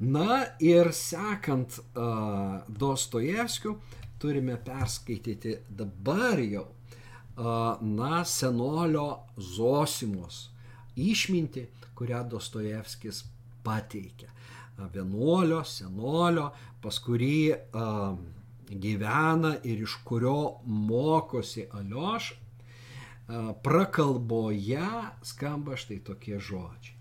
Na 0.00 0.46
ir 0.64 0.94
sekant 0.96 1.76
uh, 1.82 2.62
Dostojevskiu, 2.68 3.74
turime 4.22 4.56
perskaityti 4.56 5.58
dabar 5.68 6.40
jau, 6.40 6.64
na, 7.80 8.24
senolio 8.24 9.08
Zosimos 9.36 10.48
išminti, 10.96 11.66
kurią 11.94 12.24
Dostojevskis 12.28 13.24
pateikia 13.64 14.30
vienuolio, 14.88 15.62
senolio, 15.64 16.50
pas 16.80 16.98
kurį 17.04 17.40
a, 17.52 17.88
gyvena 18.70 19.56
ir 19.66 19.82
iš 19.84 19.98
kurio 20.06 20.60
mokosi 20.64 21.66
Alioš, 21.76 22.30
a, 22.32 23.52
prakalboje 23.64 24.88
skamba 25.32 25.76
štai 25.76 26.00
tokie 26.06 26.38
žodžiai. 26.38 26.96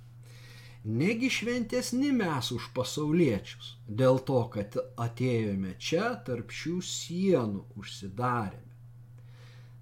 Negi 0.90 1.28
šventesni 1.30 2.14
mes 2.16 2.52
už 2.56 2.70
pasauliečius, 2.76 3.74
dėl 3.88 4.22
to, 4.24 4.40
kad 4.54 4.78
atėjome 4.96 5.76
čia 5.78 6.14
tarp 6.26 6.54
šių 6.56 6.78
sienų 6.88 7.66
užsidarėme. 7.80 8.69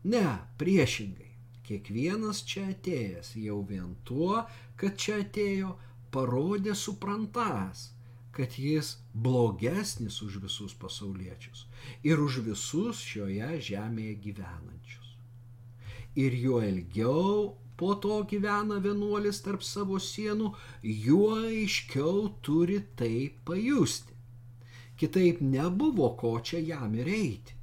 Ne, 0.07 0.27
priešingai, 0.61 1.33
kiekvienas 1.67 2.45
čia 2.47 2.69
atėjęs 2.71 3.33
jau 3.41 3.59
vien 3.67 3.91
tuo, 4.07 4.45
kad 4.79 4.95
čia 5.03 5.19
atėjo, 5.25 5.73
parodė 6.15 6.75
suprantas, 6.77 7.89
kad 8.31 8.55
jis 8.61 8.93
blogesnis 9.25 10.21
už 10.21 10.37
visus 10.45 10.75
pasauliečius 10.77 11.65
ir 12.07 12.21
už 12.23 12.39
visus 12.45 13.01
šioje 13.01 13.49
žemėje 13.69 14.15
gyvenančius. 14.25 15.13
Ir 16.23 16.35
juo 16.43 16.61
ilgiau 16.65 17.55
po 17.77 17.93
to 18.03 18.19
gyvena 18.29 18.77
vienuolis 18.81 19.41
tarp 19.45 19.65
savo 19.65 19.99
sienų, 20.01 20.51
juo 21.05 21.31
aiškiau 21.49 22.27
turi 22.45 22.79
tai 22.97 23.29
pajusti. 23.45 24.15
Kitaip 24.97 25.41
nebuvo 25.45 26.09
ko 26.17 26.37
čia 26.41 26.61
jam 26.71 26.95
ir 26.97 27.09
eiti. 27.19 27.57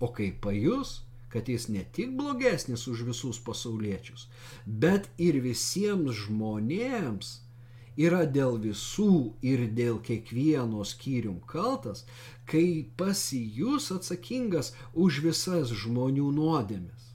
O 0.00 0.08
kai 0.16 0.30
pajus, 0.44 1.00
kad 1.32 1.48
jis 1.48 1.68
ne 1.72 1.84
tik 1.96 2.12
blogesnis 2.18 2.84
už 2.92 3.06
visus 3.08 3.40
pasauliečius, 3.46 4.28
bet 4.66 5.08
ir 5.18 5.40
visiems 5.44 6.12
žmonėms 6.26 7.32
yra 7.96 8.24
dėl 8.24 8.58
visų 8.60 9.34
ir 9.44 9.66
dėl 9.76 10.00
kiekvieno 10.04 10.84
skyrium 10.84 11.40
kaltas, 11.48 12.04
kai 12.48 12.88
pasijus 12.96 13.90
atsakingas 13.92 14.72
už 14.92 15.20
visas 15.24 15.72
žmonių 15.84 16.30
nuodėmes. 16.36 17.12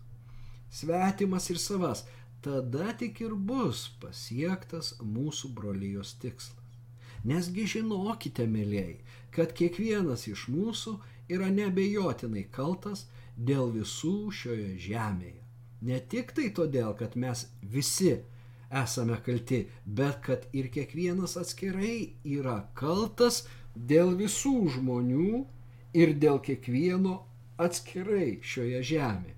Svetimas 0.70 1.50
ir 1.50 1.58
savas, 1.62 2.06
tada 2.42 2.94
tik 2.94 3.22
ir 3.22 3.34
bus 3.34 3.88
pasiektas 4.02 4.96
mūsų 5.02 5.54
brolyjos 5.58 6.14
tikslas. 6.22 6.64
Nesgi 7.28 7.66
žinokite, 7.68 8.46
mėlyjei, 8.48 9.00
kad 9.34 9.54
kiekvienas 9.58 10.28
iš 10.30 10.46
mūsų 10.54 10.94
yra 11.34 11.50
nebejotinai 11.52 12.46
kaltas 12.54 13.08
dėl 13.38 13.72
visų 13.76 14.32
šioje 14.34 14.74
žemėje. 14.82 15.44
Ne 15.88 16.00
tik 16.10 16.34
tai 16.34 16.50
todėl, 16.58 16.96
kad 16.98 17.16
mes 17.16 17.46
visi 17.62 18.16
esame 18.74 19.20
kalti, 19.26 19.68
bet 19.86 20.20
kad 20.26 20.48
ir 20.58 20.72
kiekvienas 20.74 21.38
atskirai 21.40 22.18
yra 22.26 22.58
kaltas 22.76 23.46
dėl 23.76 24.16
visų 24.18 24.56
žmonių 24.78 25.46
ir 25.94 26.14
dėl 26.18 26.42
kiekvieno 26.44 27.20
atskirai 27.62 28.40
šioje 28.42 28.82
žemėje. 28.92 29.36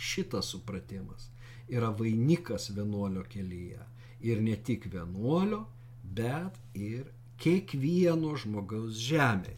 Šitas 0.00 0.52
supratimas 0.52 1.30
yra 1.68 1.90
vainikas 1.96 2.70
vienuolio 2.76 3.24
kelyje. 3.28 3.80
Ir 4.20 4.40
ne 4.44 4.56
tik 4.56 4.86
vienuolio, 4.92 5.64
bet 6.04 6.56
ir 6.76 7.08
kiekvieno 7.40 8.34
žmogaus 8.36 9.00
žemėje. 9.00 9.56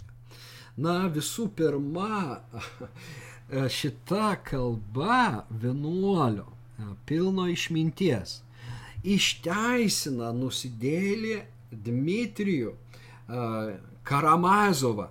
Na, 0.83 1.09
visų 1.13 1.51
pirma, 1.59 2.41
šita 3.53 4.37
kalba 4.45 5.45
vienuolio 5.51 6.47
pilno 7.07 7.47
išminties 7.53 8.41
išteisina 9.03 10.31
nusidėlį 10.37 11.38
Dmitrijų 11.73 12.75
Karamazovą, 14.09 15.09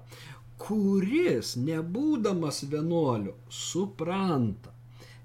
kuris, 0.61 1.55
nebūdamas 1.57 2.61
vienuoliu, 2.69 3.33
supranta, 3.49 4.71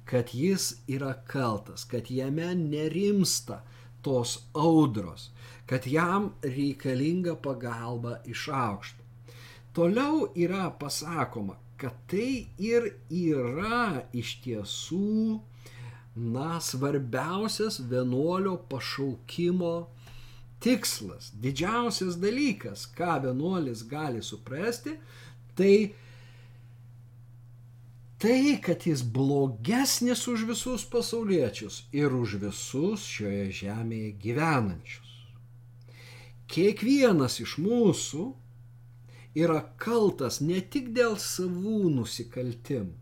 kad 0.08 0.32
jis 0.34 0.70
yra 0.88 1.12
kaltas, 1.28 1.84
kad 1.84 2.10
jame 2.10 2.54
nerimsta 2.56 3.60
tos 4.02 4.38
audros, 4.54 5.30
kad 5.66 5.86
jam 5.90 6.30
reikalinga 6.42 7.36
pagalba 7.42 8.20
iš 8.24 8.48
aukšto. 8.48 9.02
Toliau 9.76 10.30
yra 10.34 10.70
pasakoma, 10.80 11.58
kad 11.80 11.96
tai 12.10 12.48
ir 12.58 12.88
yra 13.10 14.06
iš 14.16 14.36
tiesų, 14.44 15.40
na, 16.16 16.56
svarbiausias 16.64 17.78
vienuolio 17.90 18.56
pašaukimo 18.70 19.74
tikslas, 20.64 21.30
didžiausias 21.36 22.16
dalykas, 22.20 22.86
ką 22.96 23.20
vienuolis 23.26 23.84
gali 23.88 24.22
suprasti, 24.24 24.96
tai 25.54 25.76
tai, 28.18 28.56
kad 28.64 28.86
jis 28.88 29.02
blogesnis 29.02 30.24
už 30.28 30.46
visus 30.48 30.84
pasauliečius 30.88 31.84
ir 31.92 32.14
už 32.16 32.38
visus 32.46 33.04
šioje 33.04 33.50
žemėje 33.60 34.14
gyvenančius. 34.22 35.12
Kiekvienas 36.48 37.40
iš 37.42 37.58
mūsų 37.60 38.30
yra 39.36 39.60
kaltas 39.82 40.40
ne 40.40 40.60
tik 40.60 40.92
dėl 40.96 41.18
savų 41.20 41.90
nusikaltimų, 41.98 42.94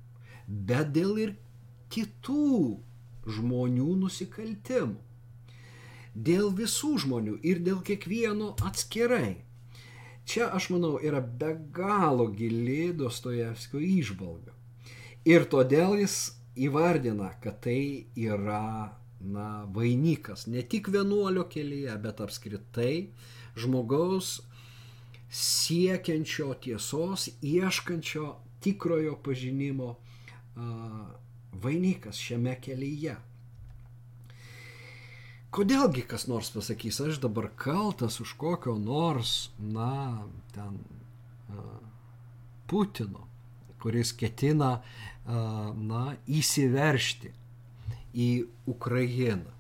bet 0.49 0.92
dėl 0.97 1.18
ir 1.27 1.35
kitų 1.94 2.51
žmonių 3.38 3.90
nusikaltimų 4.05 5.05
dėl 6.14 6.53
visų 6.55 6.94
žmonių 7.05 7.38
ir 7.42 7.61
dėl 7.66 7.83
kiekvieno 7.83 8.55
atskirai. 8.62 9.42
Čia, 10.25 10.49
aš 10.57 10.70
manau, 10.73 10.97
yra 11.03 11.20
be 11.20 11.53
galo 11.75 12.31
gili 12.33 12.94
Dostojevskio 12.97 13.83
išvalga. 13.83 14.55
Ir 15.29 15.44
todėl 15.51 15.99
jis 16.01 16.37
įvardina, 16.57 17.35
kad 17.42 17.61
tai 17.66 18.07
yra 18.16 18.94
na, 19.20 19.49
vainikas 19.75 20.47
ne 20.47 20.62
tik 20.62 20.88
vienuolio 20.92 21.44
kelyje, 21.51 21.92
bet 22.01 22.23
apskritai 22.25 23.11
žmogaus 23.59 24.38
siekiančio 25.35 26.55
tiesos, 26.62 27.29
ieškančio 27.42 28.37
tikrojo 28.62 29.16
pažinimo 29.23 29.97
vainikas 31.62 32.20
šiame 32.23 32.55
kelyje. 32.62 33.16
Kodėlgi 35.55 36.05
kas 36.11 36.27
nors 36.31 36.51
pasakys, 36.55 37.01
aš 37.03 37.18
dabar 37.23 37.49
kaltas 37.59 38.20
už 38.23 38.37
kokio 38.38 38.77
nors, 38.79 39.51
na, 39.59 40.27
ten 40.55 40.79
Putino, 42.70 43.27
kuris 43.83 44.14
ketina, 44.18 44.70
na, 45.27 46.05
įsiveršti 46.27 47.35
į 48.14 48.31
Ukrainą, 48.70 49.51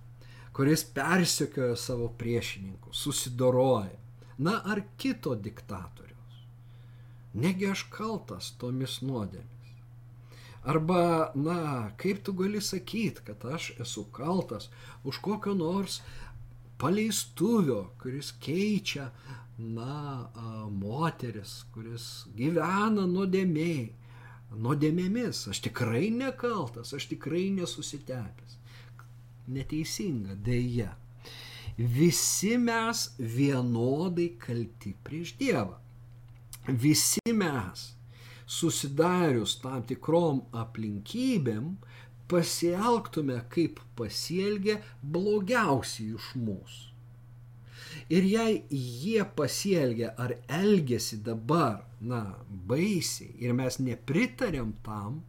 kuris 0.54 0.86
persekioja 0.94 1.74
savo 1.78 2.08
priešininkus, 2.18 3.02
susidoroja. 3.06 4.03
Na, 4.38 4.60
ar 4.64 4.82
kito 4.98 5.34
diktatoriaus. 5.34 6.38
Negi 7.34 7.68
aš 7.70 7.86
kaltas 7.90 8.52
tomis 8.58 9.00
nuodėmis. 9.02 9.50
Arba, 10.64 11.30
na, 11.34 11.90
kaip 12.00 12.22
tu 12.24 12.32
gali 12.32 12.60
sakyti, 12.62 13.22
kad 13.26 13.44
aš 13.44 13.72
esu 13.84 14.06
kaltas 14.16 14.70
už 15.04 15.18
kokio 15.22 15.54
nors 15.54 16.00
paleistuvio, 16.80 17.90
kuris 18.00 18.32
keičia, 18.40 19.10
na, 19.58 20.30
moteris, 20.70 21.62
kuris 21.74 22.08
gyvena 22.36 23.04
nuodėmiai, 23.06 23.92
nuodėmėmis. 24.56 25.44
Aš 25.52 25.62
tikrai 25.68 26.08
nekaltas, 26.14 26.94
aš 26.96 27.10
tikrai 27.12 27.50
nesusitepęs. 27.54 28.58
Neteisinga, 29.54 30.38
dėja. 30.40 30.94
Visi 31.76 32.54
mes 32.58 33.08
vienodai 33.18 34.28
kalti 34.38 34.94
prieš 35.02 35.34
Dievą. 35.40 35.74
Visi 36.68 37.32
mes 37.34 37.88
susidarius 38.46 39.56
tam 39.62 39.82
tikrom 39.88 40.44
aplinkybėm 40.54 41.74
pasielgtume, 42.30 43.40
kaip 43.50 43.80
pasielgia 43.98 44.78
blogiausi 45.02 46.12
iš 46.14 46.30
mūsų. 46.38 46.90
Ir 48.14 48.26
jei 48.28 48.56
jie 48.70 49.22
pasielgia 49.36 50.12
ar 50.20 50.34
elgesi 50.48 51.18
dabar, 51.24 51.84
na, 52.00 52.22
baisiai, 52.70 53.32
ir 53.40 53.54
mes 53.56 53.78
nepritarėm 53.80 54.74
tam, 54.86 55.22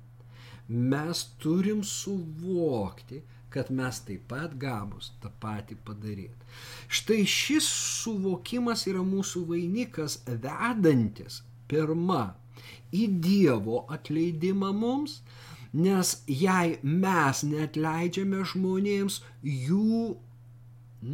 mes 0.68 1.24
turim 1.42 1.84
suvokti, 1.88 3.22
kad 3.56 3.72
mes 3.72 4.02
taip 4.08 4.28
pat 4.32 4.56
gabus 4.60 5.14
tą 5.24 5.32
patį 5.44 5.78
padaryti. 5.88 6.50
Štai 6.92 7.24
šis 7.24 7.68
suvokimas 8.02 8.84
yra 8.92 9.04
mūsų 9.08 9.46
vainikas 9.54 10.20
vedantis 10.28 11.40
pirma 11.72 12.26
į 12.96 13.08
Dievo 13.24 13.84
atleidimą 13.96 14.72
mums, 14.76 15.22
nes 15.86 16.12
jei 16.28 16.78
mes 16.84 17.44
netleidžiame 17.48 18.44
žmonėms 18.52 19.22
jų 19.44 20.16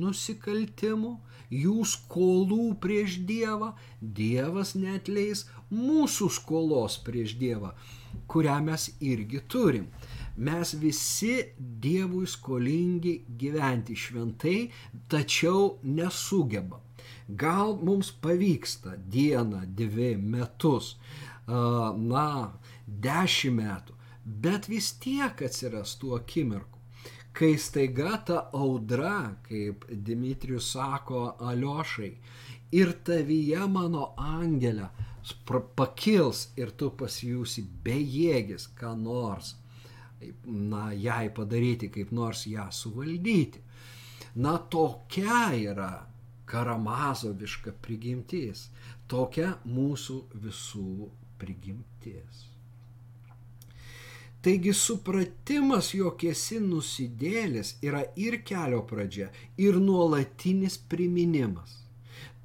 nusikaltimų, 0.01 1.15
jų 1.61 1.77
skolų 1.93 2.67
prieš 2.83 3.17
Dievą, 3.29 3.73
Dievas 4.01 4.75
netleis 4.75 5.45
mūsų 5.71 6.29
skolos 6.37 6.97
prieš 7.05 7.35
Dievą, 7.41 7.73
kurią 8.27 8.57
mes 8.63 8.89
irgi 8.99 9.41
turim. 9.47 9.87
Mes 10.37 10.73
visi 10.79 11.35
Dievui 11.57 12.27
skolingi 12.27 13.17
gyventi 13.37 13.95
šventai, 13.95 14.71
tačiau 15.11 15.77
nesugebam. 15.83 16.79
Gal 17.27 17.77
mums 17.83 18.11
pavyksta 18.23 18.95
dieną, 18.97 19.65
dvi 19.75 20.15
metus, 20.17 20.95
na, 21.47 22.27
dešimt 22.87 23.57
metų, 23.59 23.95
bet 24.25 24.67
vis 24.71 24.91
tiek 25.03 25.43
atsiras 25.47 25.95
tų 25.99 26.15
akimirkų, 26.19 26.79
kai 27.35 27.53
staiga 27.59 28.17
ta 28.27 28.39
audra, 28.53 29.35
kaip 29.47 29.85
Dimitrijus 29.91 30.73
sako 30.75 31.35
Aliošai, 31.39 32.11
ir 32.71 32.91
tavyje 33.07 33.67
mano 33.71 34.11
angelė 34.17 34.89
pakils 35.75 36.47
ir 36.59 36.71
tu 36.77 36.91
pasijūsi 36.97 37.63
bejėgis, 37.85 38.67
ką 38.77 38.93
nors, 38.99 39.55
na, 40.45 40.91
jai 40.93 41.29
padaryti, 41.33 41.89
kaip 41.93 42.11
nors 42.15 42.45
ją 42.49 42.67
suvaldyti. 42.71 43.61
Na, 44.35 44.57
tokia 44.57 45.51
yra 45.57 45.91
karamazoviška 46.51 47.73
prigimtis, 47.83 48.69
tokia 49.11 49.55
mūsų 49.65 50.17
visų 50.45 51.09
prigimties. 51.41 52.47
Taigi 54.41 54.73
supratimas, 54.73 55.91
jog 55.93 56.23
esi 56.25 56.57
nusidėlis, 56.63 57.75
yra 57.85 58.01
ir 58.17 58.39
kelio 58.47 58.81
pradžia, 58.89 59.29
ir 59.61 59.77
nuolatinis 59.77 60.79
priminimas. 60.89 61.80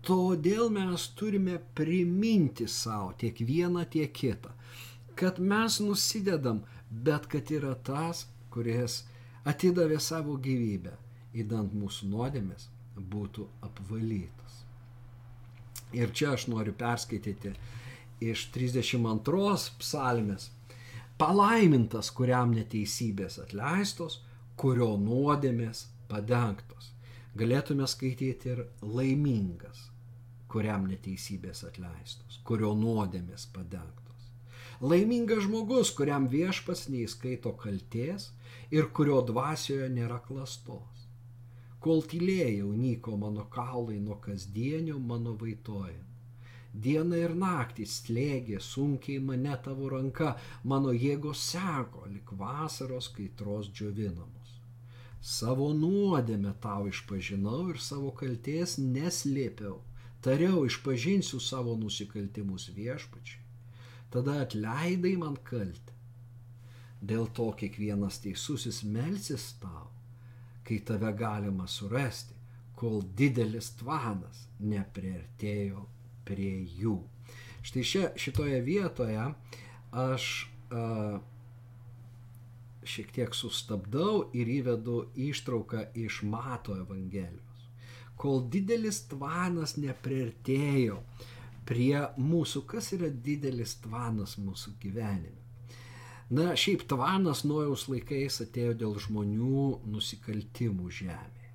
Todėl 0.06 0.70
mes 0.70 1.08
turime 1.18 1.56
priminti 1.74 2.68
savo 2.70 3.10
tiek 3.18 3.40
vieną, 3.48 3.82
tiek 3.90 4.12
kitą, 4.14 4.52
kad 5.18 5.40
mes 5.42 5.80
nusidedam, 5.82 6.60
bet 6.90 7.26
kad 7.32 7.50
yra 7.50 7.74
tas, 7.74 8.26
kuris 8.54 9.00
atidavė 9.46 9.98
savo 10.02 10.36
gyvybę, 10.42 10.92
įdant 11.42 11.74
mūsų 11.74 12.10
nuodėmės 12.12 12.68
būtų 12.96 13.48
apvalytas. 13.66 14.60
Ir 15.96 16.12
čia 16.14 16.32
aš 16.36 16.46
noriu 16.52 16.74
perskaityti 16.76 17.52
iš 18.20 18.46
32 18.54 19.72
psalmės. 19.80 20.50
Palaimintas, 21.18 22.10
kuriam 22.12 22.52
neteisybės 22.52 23.38
atleistos, 23.40 24.20
kurio 24.60 24.94
nuodėmės 25.00 25.86
padengtos. 26.10 26.92
Galėtume 27.36 27.86
skaityti 27.88 28.52
ir 28.52 28.64
laimingas, 28.82 29.90
kuriam 30.52 30.86
neteisybės 30.90 31.64
atleistos, 31.68 32.40
kurio 32.48 32.72
nuodėmės 32.78 33.46
padengtos. 33.54 34.32
Laimingas 34.80 35.44
žmogus, 35.46 35.92
kuriam 35.98 36.26
viešpas 36.32 36.86
neįskaito 36.92 37.54
kalties 37.62 38.30
ir 38.70 38.90
kurio 38.98 39.22
dvasioje 39.30 39.88
nėra 39.92 40.18
klastos. 40.26 41.06
Kol 41.80 42.02
tylėjau, 42.10 42.72
nyko 42.74 43.16
mano 43.20 43.46
kaulai 43.52 44.00
nuo 44.02 44.18
kasdienio 44.22 44.98
mano 44.98 45.36
vaitojimo 45.40 46.06
Diena 46.84 47.16
ir 47.16 47.32
naktį 47.40 47.84
slėgė 47.88 48.58
sunkiai 48.60 49.20
mane 49.26 49.54
tavo 49.64 49.88
ranka, 49.92 50.34
mano 50.72 50.92
jėgos 50.92 51.44
seko, 51.52 52.02
lik 52.12 52.32
vasaros 52.40 53.08
kaitros 53.16 53.70
džiovinamos. 53.72 54.50
savo 55.26 55.68
nuodėmę 55.78 56.52
tau 56.64 56.86
išpažinau 56.88 57.62
ir 57.70 57.78
savo 57.84 58.10
kalties 58.20 58.76
neslėpiau. 58.78 59.78
Tariau, 60.26 60.64
išpažinsiu 60.66 61.38
savo 61.38 61.76
nusikaltimus 61.78 62.70
viešpačiai. 62.74 63.44
Tada 64.10 64.40
atleidai 64.42 65.12
man 65.20 65.36
kaltę. 65.46 65.94
Dėl 67.06 67.28
to 67.36 67.52
kiekvienas 67.60 68.18
teisusis 68.24 68.80
melsis 68.82 69.52
tau, 69.62 69.86
kai 70.66 70.80
tave 70.88 71.12
galima 71.14 71.68
surasti, 71.70 72.34
kol 72.74 73.04
didelis 73.18 73.70
tvanas 73.78 74.46
nepriartėjo 74.58 75.86
prie 76.26 76.58
jų. 76.80 76.98
Štai 77.66 77.86
šia, 77.86 78.04
šitoje 78.18 78.58
vietoje 78.66 79.22
aš 79.94 80.26
a, 80.74 81.20
šiek 82.86 83.10
tiek 83.14 83.34
sustabdau 83.34 84.28
ir 84.34 84.50
įvedu 84.58 85.00
ištrauką 85.28 85.88
iš 85.98 86.22
Mato 86.26 86.76
Evangelijos. 86.78 87.45
Kol 88.16 88.44
didelis 88.52 89.02
tvanas 89.10 89.76
nepriartėjo 89.80 91.00
prie 91.68 91.98
mūsų, 92.16 92.62
kas 92.70 92.92
yra 92.96 93.10
didelis 93.10 93.76
tvanas 93.84 94.36
mūsų 94.40 94.76
gyvenime. 94.82 95.42
Na, 96.30 96.54
šiaip 96.58 96.82
tvanas 96.90 97.44
nuojaus 97.46 97.86
laikais 97.90 98.40
atėjo 98.42 98.72
dėl 98.80 98.96
žmonių 99.02 99.66
nusikaltimų 99.92 100.90
žemėje. 100.90 101.52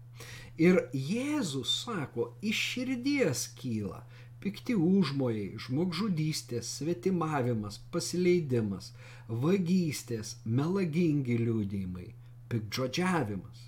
Ir 0.62 0.78
Jėzus 0.94 1.74
sako, 1.84 2.34
iš 2.46 2.60
širdies 2.72 3.48
kyla 3.58 4.04
pikti 4.42 4.76
užmojai, 4.76 5.58
žmogžudystės, 5.62 6.70
svetimavimas, 6.80 7.80
pasileidimas, 7.94 8.92
vagystės, 9.28 10.38
melagingi 10.46 11.38
liūdėjimai, 11.42 12.08
pikdžodžiavimas. 12.52 13.68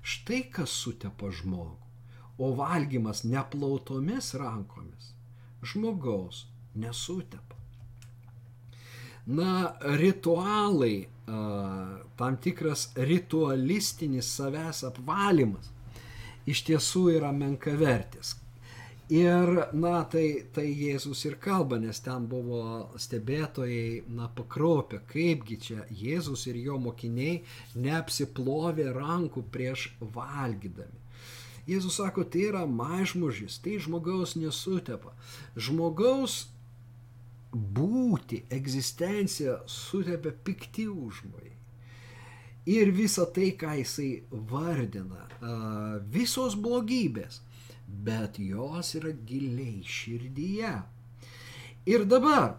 Štai 0.00 0.42
kas 0.52 0.74
sutepa 0.82 1.30
žmogų, 1.40 1.89
o 2.40 2.52
valgymas 2.56 3.22
neplautomis 3.28 4.34
rankomis 4.40 5.10
žmogaus 5.62 6.46
nesutepa. 6.74 7.56
Na, 9.26 9.76
ritualai, 10.00 11.08
tam 12.16 12.36
tikras 12.42 12.88
ritualistinis 12.96 14.30
savęs 14.36 14.82
apvalymas 14.88 15.68
iš 16.50 16.64
tiesų 16.66 17.04
yra 17.18 17.30
menkavertis. 17.36 18.34
Ir, 19.10 19.48
na, 19.74 20.04
tai, 20.06 20.46
tai 20.54 20.68
Jėzus 20.70 21.24
ir 21.26 21.34
kalba, 21.42 21.80
nes 21.82 21.98
ten 22.02 22.28
buvo 22.30 22.92
stebėtojai, 22.98 24.04
na, 24.14 24.28
pakropę, 24.30 25.00
kaipgi 25.10 25.58
čia 25.66 25.86
Jėzus 25.90 26.46
ir 26.46 26.60
jo 26.62 26.78
mokiniai 26.78 27.40
neapsiplovė 27.74 28.86
rankų 28.94 29.42
prieš 29.50 29.88
valgydami. 30.14 31.09
Jėzus 31.70 32.00
sako, 32.00 32.24
tai 32.26 32.48
yra 32.48 32.64
mažmužis, 32.66 33.60
tai 33.62 33.78
žmogaus 33.82 34.34
nesutepa. 34.38 35.14
Žmogaus 35.54 36.48
būti, 37.50 38.44
egzistencija 38.50 39.60
sutepia 39.70 40.34
pikti 40.44 40.88
užmojai. 40.90 41.54
Ir 42.70 42.90
visa 42.94 43.24
tai, 43.26 43.52
ką 43.58 43.78
jisai 43.80 44.10
vardina, 44.30 45.24
visos 46.12 46.58
blogybės 46.58 47.40
bet 47.90 48.38
jos 48.38 48.94
yra 48.94 49.12
giliai 49.26 49.82
širdyje. 49.86 50.72
Ir 51.86 52.04
dabar 52.08 52.58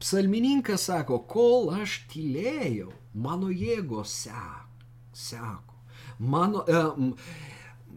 psalmininkas 0.00 0.88
sako, 0.88 1.20
kol 1.30 1.70
aš 1.74 2.00
tylėjau, 2.12 2.90
mano 3.14 3.50
jėgos 3.52 4.12
seko, 5.16 5.78
mano, 6.18 6.64
e, 6.66 6.80
e, 6.80 7.49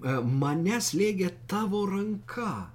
mane 0.04 0.80
slėgė 0.82 1.32
tavo 1.48 1.86
ranka. 1.88 2.70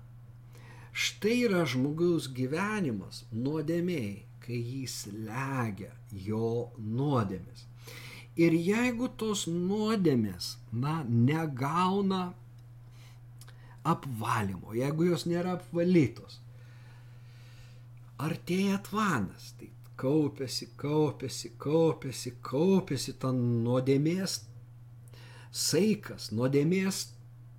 Štai 0.93 1.45
yra 1.47 1.65
žmogaus 1.69 2.29
gyvenimas 2.35 3.25
nuodėmiai, 3.31 4.25
kai 4.43 4.59
jis 4.59 5.07
legia 5.13 5.93
jo 6.11 6.73
nuodėmės. 6.79 7.67
Ir 8.39 8.55
jeigu 8.55 9.09
tos 9.19 9.47
nuodėmės, 9.51 10.57
na, 10.73 11.03
negauna 11.05 12.33
apvalymo, 13.85 14.75
jeigu 14.75 15.11
jos 15.11 15.27
nėra 15.27 15.57
apvalytos. 15.59 16.41
Artėja 18.19 18.81
tvanas, 18.89 19.53
tai 19.59 19.71
kaupiasi, 19.99 20.71
kaupiasi, 20.79 21.53
kaupiasi, 21.59 22.35
kaupiasi 22.43 23.15
ta 23.23 23.31
nuodėmės 23.35 24.41
saikas, 25.55 26.31
nuodėmės 26.35 27.05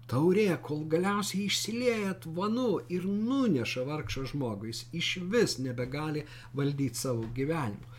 taurė, 0.09 0.47
kol 0.65 0.83
galiausiai 0.91 1.45
išsilieja 1.47 2.15
tvanu 2.25 2.79
ir 2.91 3.05
nuneša 3.09 3.85
vargšą 3.87 4.25
žmogų, 4.33 4.71
jis 4.71 4.81
iš 5.01 5.09
vis 5.31 5.57
nebegali 5.61 6.25
valdyti 6.57 6.99
savo 7.03 7.29
gyvenimo. 7.35 7.97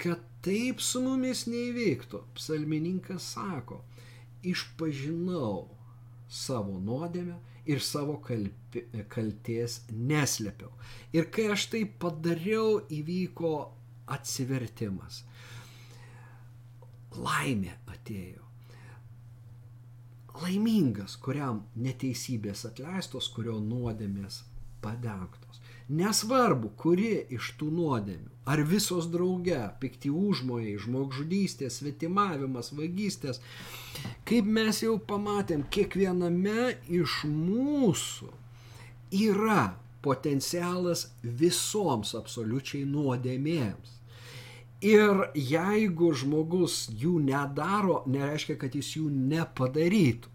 Kad 0.00 0.22
taip 0.44 0.80
su 0.80 1.02
mumis 1.04 1.44
neįvyktų, 1.50 2.22
psalmininkas 2.38 3.34
sako, 3.34 3.82
išpažinau 4.46 5.68
savo 6.30 6.78
nuodėmę 6.80 7.36
ir 7.68 7.82
savo 7.84 8.16
kalpi, 8.24 8.86
kalties 9.12 9.82
neslėpiau. 9.92 10.70
Ir 11.12 11.28
kai 11.34 11.50
aš 11.54 11.68
tai 11.74 11.84
padariau, 11.84 12.80
įvyko 12.88 13.54
atsivertimas. 14.16 15.24
Laimė 17.20 17.74
atėjo. 17.90 18.49
Laimingas, 20.38 21.16
kuriam 21.20 21.64
neteisybės 21.74 22.64
atleistos, 22.68 23.28
kurio 23.34 23.58
nuodėmės 23.60 24.44
padengtos. 24.84 25.58
Nesvarbu, 25.90 26.70
kuri 26.78 27.10
iš 27.34 27.48
tų 27.58 27.66
nuodėmių, 27.74 28.30
ar 28.46 28.62
visos 28.62 29.08
drauge, 29.10 29.58
pikti 29.82 30.12
užmojai, 30.14 30.76
žmogžudystės, 30.84 31.80
svetimavimas, 31.80 32.70
vagystės, 32.78 33.42
kaip 34.28 34.46
mes 34.46 34.84
jau 34.84 34.94
pamatėm, 35.10 35.64
kiekviename 35.74 36.76
iš 37.00 37.24
mūsų 37.26 38.30
yra 39.18 39.72
potencialas 40.04 41.08
visoms 41.22 42.14
absoliučiai 42.14 42.86
nuodėmėms. 42.88 43.99
Ir 44.80 45.26
jeigu 45.36 46.14
žmogus 46.16 46.86
jų 46.96 47.18
nedaro, 47.20 48.00
nereiškia, 48.08 48.56
kad 48.60 48.76
jis 48.76 48.94
jų 48.96 49.10
nepadarytų. 49.12 50.30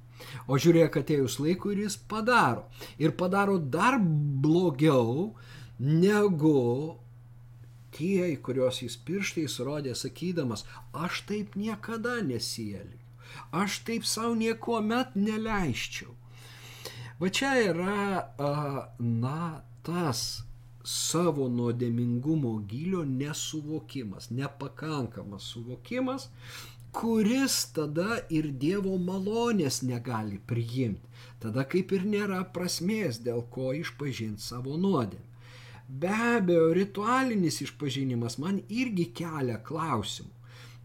O 0.47 0.57
žiūrėk, 0.61 0.99
atėjus 1.01 1.39
laikui 1.41 1.73
ir 1.73 1.85
jis 1.85 1.97
padaro. 1.97 2.67
Ir 3.01 3.15
padaro 3.17 3.57
dar 3.57 3.97
blogiau 3.99 5.33
negu 5.79 6.99
tie, 7.95 8.29
į 8.33 8.37
kuriuos 8.45 8.83
jis 8.83 8.97
pirštais 9.07 9.57
rodė, 9.65 9.95
sakydamas, 9.97 10.65
aš 10.93 11.23
taip 11.29 11.57
niekada 11.59 12.19
nesieliu. 12.25 13.01
Aš 13.51 13.81
taip 13.87 14.05
savo 14.07 14.35
nieko 14.37 14.79
met 14.83 15.15
neleiščiau. 15.17 16.13
Va 17.19 17.31
čia 17.31 17.53
yra, 17.71 18.07
na, 18.99 19.39
tas 19.87 20.45
savo 20.85 21.47
nuodėmingumo 21.49 22.53
gilio 22.69 23.03
nesuvokimas, 23.09 24.29
nepakankamas 24.31 25.49
suvokimas, 25.53 26.29
kuris 26.95 27.57
tada 27.75 28.21
ir 28.31 28.51
Dievo 28.63 28.95
malonės 29.01 29.81
negali 29.83 30.37
priimti. 30.51 31.09
Tada 31.41 31.65
kaip 31.67 31.91
ir 31.97 32.05
nėra 32.07 32.43
prasmės, 32.55 33.19
dėl 33.25 33.43
ko 33.51 33.73
išpažinti 33.75 34.41
savo 34.41 34.77
nuodėmę. 34.77 35.33
Be 35.87 36.09
abejo, 36.09 36.71
ritualinis 36.73 37.59
išpažinimas 37.61 38.39
man 38.41 38.61
irgi 38.69 39.11
kelia 39.19 39.59
klausimų. 39.67 40.31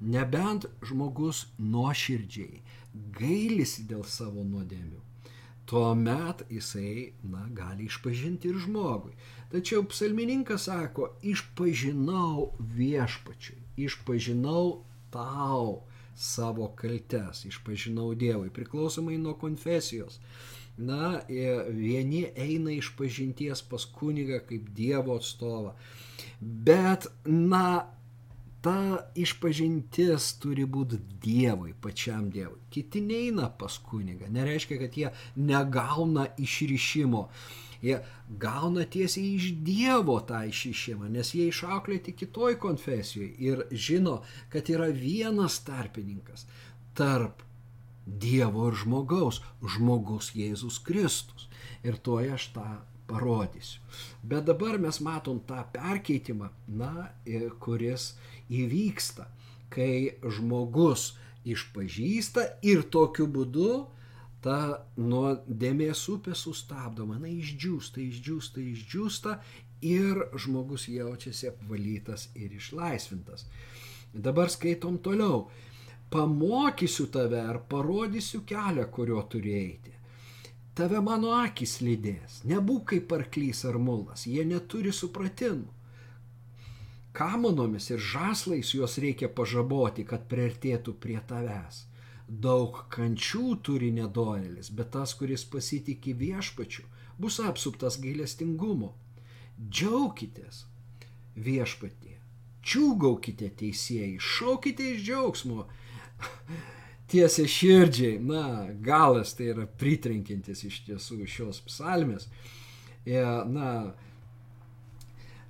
Nebent 0.01 0.67
žmogus 0.89 1.47
nuoširdžiai 1.61 2.61
gailisi 3.17 3.87
dėl 3.89 4.05
savo 4.05 4.45
nuodėmių. 4.45 5.01
Tuomet 5.71 6.43
jisai, 6.51 7.13
na, 7.23 7.45
gali 7.55 7.87
išpažinti 7.87 8.51
ir 8.51 8.59
žmogui. 8.65 9.13
Tačiau 9.51 9.83
psalmininkas 9.91 10.69
sako, 10.69 11.09
išpažinau 11.27 12.53
viešpačiui, 12.61 13.59
išpažinau 13.83 14.85
tau 15.11 15.83
savo 16.15 16.69
kaltes, 16.79 17.45
išpažinau 17.49 18.15
Dievui, 18.15 18.53
priklausomai 18.55 19.19
nuo 19.19 19.35
konfesijos. 19.35 20.21
Na, 20.79 21.21
vieni 21.29 22.29
eina 22.37 22.73
iš 22.73 22.93
pažinties 22.97 23.63
pas 23.67 23.85
kunigą 23.85 24.39
kaip 24.47 24.69
Dievo 24.77 25.17
atstovą. 25.19 25.75
Bet, 26.41 27.09
na, 27.27 27.91
ta 28.63 29.07
išpažintis 29.17 30.35
turi 30.41 30.65
būti 30.69 31.01
Dievui, 31.25 31.75
pačiam 31.81 32.29
Dievui. 32.33 32.61
Kiti 32.71 33.03
neina 33.05 33.49
pas 33.51 33.81
kunigą. 33.91 34.29
Nereiškia, 34.31 34.79
kad 34.81 34.97
jie 34.97 35.11
negauna 35.37 36.29
išryšimo. 36.39 37.27
Jie 37.81 38.01
gauna 38.41 38.85
tiesiai 38.85 39.37
iš 39.37 39.51
Dievo 39.65 40.19
tą 40.29 40.43
išišimą, 40.51 41.09
nes 41.13 41.33
jie 41.35 41.49
išauklėti 41.49 42.15
kitoj 42.23 42.59
konfesijoje 42.61 43.33
ir 43.41 43.65
žino, 43.73 44.21
kad 44.53 44.69
yra 44.73 44.91
vienas 44.93 45.61
tarpininkas 45.65 46.45
tarp 46.99 47.45
Dievo 48.05 48.69
ir 48.69 48.77
žmogaus, 48.81 49.41
žmogus 49.63 50.33
Jėzus 50.37 50.81
Kristus. 50.85 51.49
Ir 51.87 51.97
tuoj 51.97 52.35
aš 52.37 52.51
tą 52.57 52.67
parodysiu. 53.11 53.81
Bet 54.23 54.47
dabar 54.49 54.79
mes 54.83 55.01
matom 55.05 55.41
tą 55.47 55.63
perkeitimą, 55.75 56.51
na, 56.69 57.11
kuris 57.63 58.15
įvyksta, 58.51 59.27
kai 59.73 60.17
žmogus 60.37 61.13
išpažįsta 61.49 62.47
ir 62.67 62.85
tokiu 62.93 63.27
būdu 63.31 63.73
ta 64.45 64.59
nuodėmės 64.97 66.03
upė 66.13 66.35
sustabdoma, 66.37 67.19
na, 67.21 67.29
išdžiūsta, 67.29 68.01
išdžiūsta, 68.01 68.65
išdžiūsta 68.75 69.35
ir 69.87 70.23
žmogus 70.37 70.89
jaučiasi 70.89 71.51
apvalytas 71.53 72.29
ir 72.35 72.55
išlaisvintas. 72.57 73.47
Dabar 74.13 74.51
skaitom 74.51 74.99
toliau. 74.99 75.49
Pamokysiu 76.11 77.07
tave 77.15 77.39
ar 77.39 77.61
parodysiu 77.71 78.43
kelią, 78.43 78.89
kurio 78.91 79.21
turi 79.31 79.53
eiti. 79.55 79.93
Tave 80.75 80.99
mano 81.05 81.37
akis 81.37 81.77
lydės. 81.85 82.41
Nebūk 82.51 82.89
kaip 82.95 83.13
arklys 83.15 83.63
ar 83.69 83.79
mulas, 83.79 84.25
jie 84.27 84.43
neturi 84.49 84.91
supratimų. 84.97 85.69
Kamonomis 87.13 87.91
ir 87.91 88.03
žaslais 88.03 88.71
juos 88.75 88.97
reikia 89.03 89.29
pažaboti, 89.29 90.07
kad 90.07 90.27
priartėtų 90.31 90.95
prie 91.03 91.19
tavęs. 91.27 91.85
Daug 92.31 92.85
kančių 92.95 93.57
turi 93.67 93.91
nedorėlis, 93.91 94.71
bet 94.71 94.93
tas, 94.95 95.17
kuris 95.19 95.43
pasitikė 95.51 96.15
viešpačiu, 96.15 96.85
bus 97.19 97.41
apsuptas 97.43 97.97
gailestingumo. 97.99 98.93
Džiaukitės 99.61 100.63
viešpatie, 101.35 102.21
čiūgaukite 102.63 103.51
teisėjai, 103.59 104.21
šaukite 104.23 104.93
iš 104.95 105.03
džiaugsmo, 105.09 105.67
tiesia 107.11 107.49
širdžiai, 107.51 108.21
na, 108.23 108.45
galas 108.79 109.35
tai 109.35 109.51
yra 109.57 109.67
pritrenkintis 109.67 110.63
iš 110.69 110.81
tiesų 110.87 111.27
šios 111.27 111.61
psalmės. 111.67 112.29
E, 113.03 113.19
na, 113.51 113.73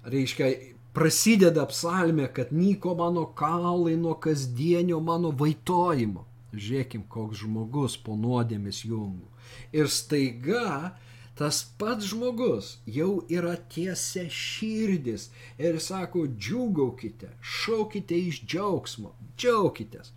reiškia, 0.09 0.49
prasideda 0.97 1.67
psalmė, 1.71 2.31
kad 2.35 2.57
nyko 2.57 2.97
mano 2.99 3.29
kaulai 3.37 3.99
nuo 4.01 4.17
kasdienio 4.17 5.01
mano 5.05 5.31
vaitojimo. 5.37 6.27
Žiūrėkim, 6.53 7.07
koks 7.09 7.45
žmogus 7.45 7.97
po 8.01 8.17
nuodėmis 8.19 8.83
jungų. 8.89 9.29
Ir 9.77 9.91
staiga 9.91 10.97
tas 11.39 11.63
pats 11.79 12.11
žmogus 12.11 12.75
jau 12.85 13.23
yra 13.33 13.55
tiesia 13.73 14.27
širdis 14.29 15.31
ir 15.63 15.79
sako, 15.81 16.27
džiūgaukite, 16.37 17.31
šaukite 17.41 18.19
iš 18.29 18.43
džiaugsmo, 18.45 19.15
džiaukitės 19.39 20.13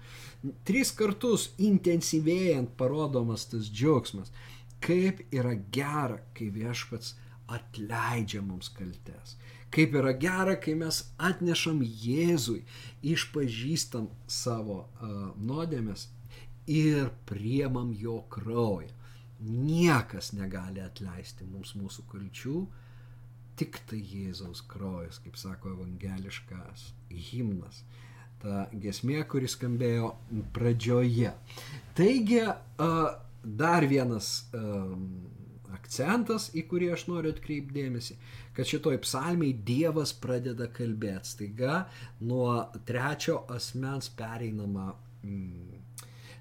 tris 0.67 0.91
kartus 0.95 1.49
intensyvėjant 1.61 2.73
parodomas 2.79 3.45
tas 3.51 3.69
džiaugsmas, 3.71 4.31
kaip 4.83 5.21
yra 5.31 5.53
gera, 5.75 6.19
kai 6.35 6.49
viešpats 6.51 7.15
atleidžia 7.53 8.41
mums 8.43 8.71
kaltes. 8.73 9.37
Kaip 9.73 9.95
yra 9.97 10.13
gera, 10.19 10.55
kai 10.61 10.75
mes 10.77 11.01
atnešam 11.17 11.79
Jėzui, 11.81 12.61
išpažįstam 13.13 14.09
savo 14.29 14.83
uh, 14.83 15.31
nuodėmės 15.39 16.09
ir 16.67 17.09
priemam 17.25 17.91
jo 17.97 18.21
kraują. 18.29 18.91
Niekas 19.43 20.31
negali 20.37 20.79
atleisti 20.79 21.43
mums 21.43 21.73
mūsų 21.75 22.05
kalčių, 22.11 22.59
tik 23.59 23.81
tai 23.89 23.99
Jėzaus 23.99 24.63
kraujas, 24.71 25.19
kaip 25.23 25.35
sako 25.37 25.73
evangeliškas 25.73 26.93
himnas 27.11 27.83
ta 28.43 28.65
gesmė, 28.75 29.21
kuris 29.27 29.55
skambėjo 29.55 30.13
pradžioje. 30.55 31.31
Taigi, 31.95 32.41
dar 33.63 33.87
vienas 33.87 34.31
akcentas, 35.73 36.49
į 36.55 36.65
kurį 36.69 36.89
aš 36.95 37.07
noriu 37.07 37.31
atkreipdėmėsi, 37.33 38.17
kad 38.53 38.67
šitoj 38.69 38.99
psalmiai 39.05 39.55
Dievas 39.55 40.11
pradeda 40.13 40.67
kalbėti. 40.71 41.31
Staiga 41.35 41.85
nuo 42.21 42.59
trečio 42.87 43.41
asmens 43.51 44.11
pereinama, 44.11 44.91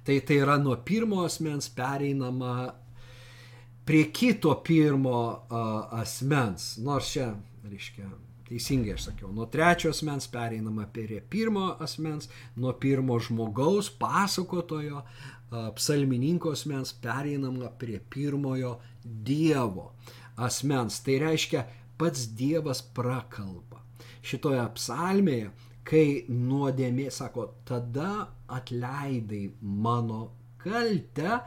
tai, 0.04 0.20
tai 0.20 0.40
yra 0.42 0.58
nuo 0.58 0.76
pirmo 0.84 1.22
asmens 1.26 1.68
pereinama 1.72 2.74
prie 3.84 4.04
kito 4.14 4.54
pirmo 4.64 5.46
asmens. 6.02 6.76
Nors 6.78 7.12
čia, 7.12 7.32
reiškia, 7.64 8.10
Teisingai 8.52 8.92
aš 8.92 9.06
sakiau, 9.06 9.30
nuo 9.32 9.46
trečio 9.48 9.90
asmens 9.94 10.26
pereinama 10.28 10.84
prie 10.92 11.22
pirmo 11.30 11.70
asmens, 11.80 12.28
nuo 12.56 12.72
pirmo 12.76 13.16
žmogaus, 13.22 13.88
pasakotojo, 13.96 15.00
psalmininko 15.76 16.52
asmens 16.52 16.92
pereinama 16.92 17.70
prie 17.78 18.00
pirmojo 18.10 18.74
Dievo 19.04 19.92
asmens. 20.36 21.00
Tai 21.00 21.16
reiškia, 21.22 21.64
pats 21.96 22.26
Dievas 22.36 22.82
prakalba. 22.82 23.80
Šitoje 24.22 24.62
psalmėje, 24.76 25.48
kai 25.88 26.24
nuodėmė, 26.28 27.10
sako, 27.10 27.48
tada 27.68 28.28
atleidai 28.48 29.44
mano 29.62 30.24
kaltę, 30.62 31.40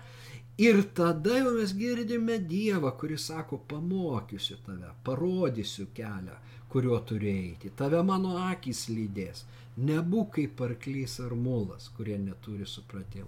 Ir 0.58 0.78
tada 0.96 1.36
jau 1.36 1.50
mes 1.52 1.74
girdime 1.76 2.38
Dievą, 2.40 2.94
kuris 2.96 3.26
sako, 3.28 3.58
pamokysiu 3.68 4.56
tave, 4.64 4.94
parodysiu 5.04 5.90
kelią, 5.98 6.38
kuriuo 6.72 7.00
turi 7.04 7.28
eiti. 7.32 7.72
Tave 7.76 8.00
mano 8.08 8.38
akis 8.40 8.86
lydės. 8.88 9.44
Nebūk 9.76 10.38
kaip 10.38 10.64
arklys 10.64 11.18
ar 11.20 11.36
mulas, 11.36 11.90
kurie 11.98 12.16
neturi 12.16 12.64
supratimo. 12.64 13.28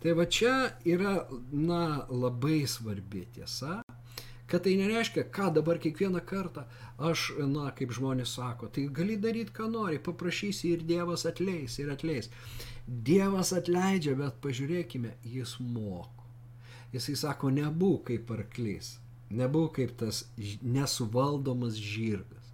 Tai 0.00 0.14
va 0.16 0.24
čia 0.24 0.54
yra, 0.88 1.12
na, 1.52 1.82
labai 2.08 2.62
svarbi 2.64 3.26
tiesa, 3.36 3.82
kad 4.50 4.64
tai 4.66 4.76
nereiškia, 4.80 5.26
ką 5.34 5.50
dabar 5.58 5.80
kiekvieną 5.82 6.22
kartą 6.26 6.66
aš, 7.10 7.28
na, 7.50 7.70
kaip 7.76 7.94
žmonės 7.96 8.36
sako, 8.38 8.70
tai 8.72 8.86
gali 8.98 9.18
daryti, 9.20 9.54
ką 9.56 9.68
nori, 9.72 9.98
paprašysi 10.02 10.72
ir 10.74 10.84
Dievas 10.86 11.26
atleis, 11.28 11.78
ir 11.82 11.90
atleis. 11.94 12.30
Dievas 12.86 13.52
atleidžia, 13.56 14.14
bet 14.18 14.38
pažiūrėkime, 14.44 15.16
jis 15.26 15.56
moko. 15.60 16.28
Jisai 16.94 17.16
sako, 17.18 17.50
nebūk 17.50 18.12
kaip 18.12 18.30
arklys, 18.30 18.96
nebūk 19.34 19.80
kaip 19.80 19.96
tas 20.00 20.24
nesuvaldomas 20.62 21.76
žirgas 21.82 22.46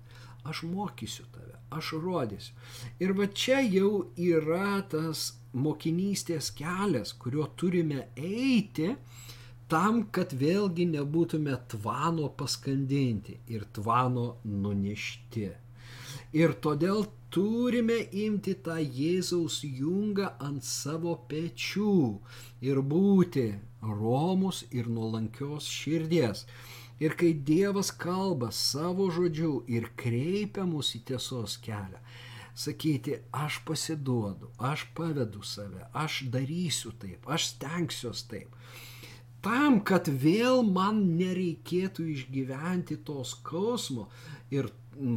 aš 0.44 0.62
mokysiu 0.62 1.24
tave, 1.32 1.58
aš 1.70 1.92
rodysiu. 2.02 2.54
Ir 3.00 3.14
va 3.18 3.26
čia 3.26 3.60
jau 3.62 4.08
yra 4.16 4.82
tas 4.90 5.32
mokinystės 5.52 6.50
kelias, 6.56 7.12
kuriuo 7.12 7.46
turime 7.56 8.08
eiti 8.16 8.94
tam, 9.72 10.04
kad 10.12 10.34
vėlgi 10.36 10.84
nebūtume 10.90 11.56
tvano 11.72 12.28
paskandinti 12.36 13.38
ir 13.48 13.64
tvano 13.72 14.26
nunešti. 14.44 15.48
Ir 16.36 16.52
todėl 16.64 17.06
turime 17.32 17.98
imti 18.24 18.54
tą 18.66 18.76
Jėzaus 18.80 19.62
jungą 19.64 20.30
ant 20.44 20.64
savo 20.68 21.14
pečių 21.28 21.94
ir 22.68 22.80
būti 22.92 23.46
romus 23.82 24.62
ir 24.70 24.92
nuolankios 24.92 25.68
širdies. 25.72 26.44
Ir 27.02 27.16
kai 27.18 27.32
Dievas 27.32 27.90
kalba 28.04 28.52
savo 28.54 29.08
žodžiu 29.10 29.64
ir 29.66 29.88
kreipia 29.98 30.68
mus 30.68 30.92
į 30.94 31.00
tiesos 31.08 31.56
kelią, 31.64 31.98
sakyti, 32.54 33.16
aš 33.32 33.58
pasiduodu, 33.66 34.52
aš 34.60 34.84
pavedu 34.94 35.42
save, 35.42 35.88
aš 36.04 36.22
darysiu 36.30 36.92
taip, 37.02 37.26
aš 37.26 37.48
stengsiuos 37.56 38.22
taip. 38.30 38.52
Tam, 39.42 39.80
kad 39.82 40.06
vėl 40.06 40.62
man 40.62 41.00
nereikėtų 41.18 42.04
išgyventi 42.12 43.00
tos 43.06 43.34
skausmo 43.34 44.06
ir 44.54 44.68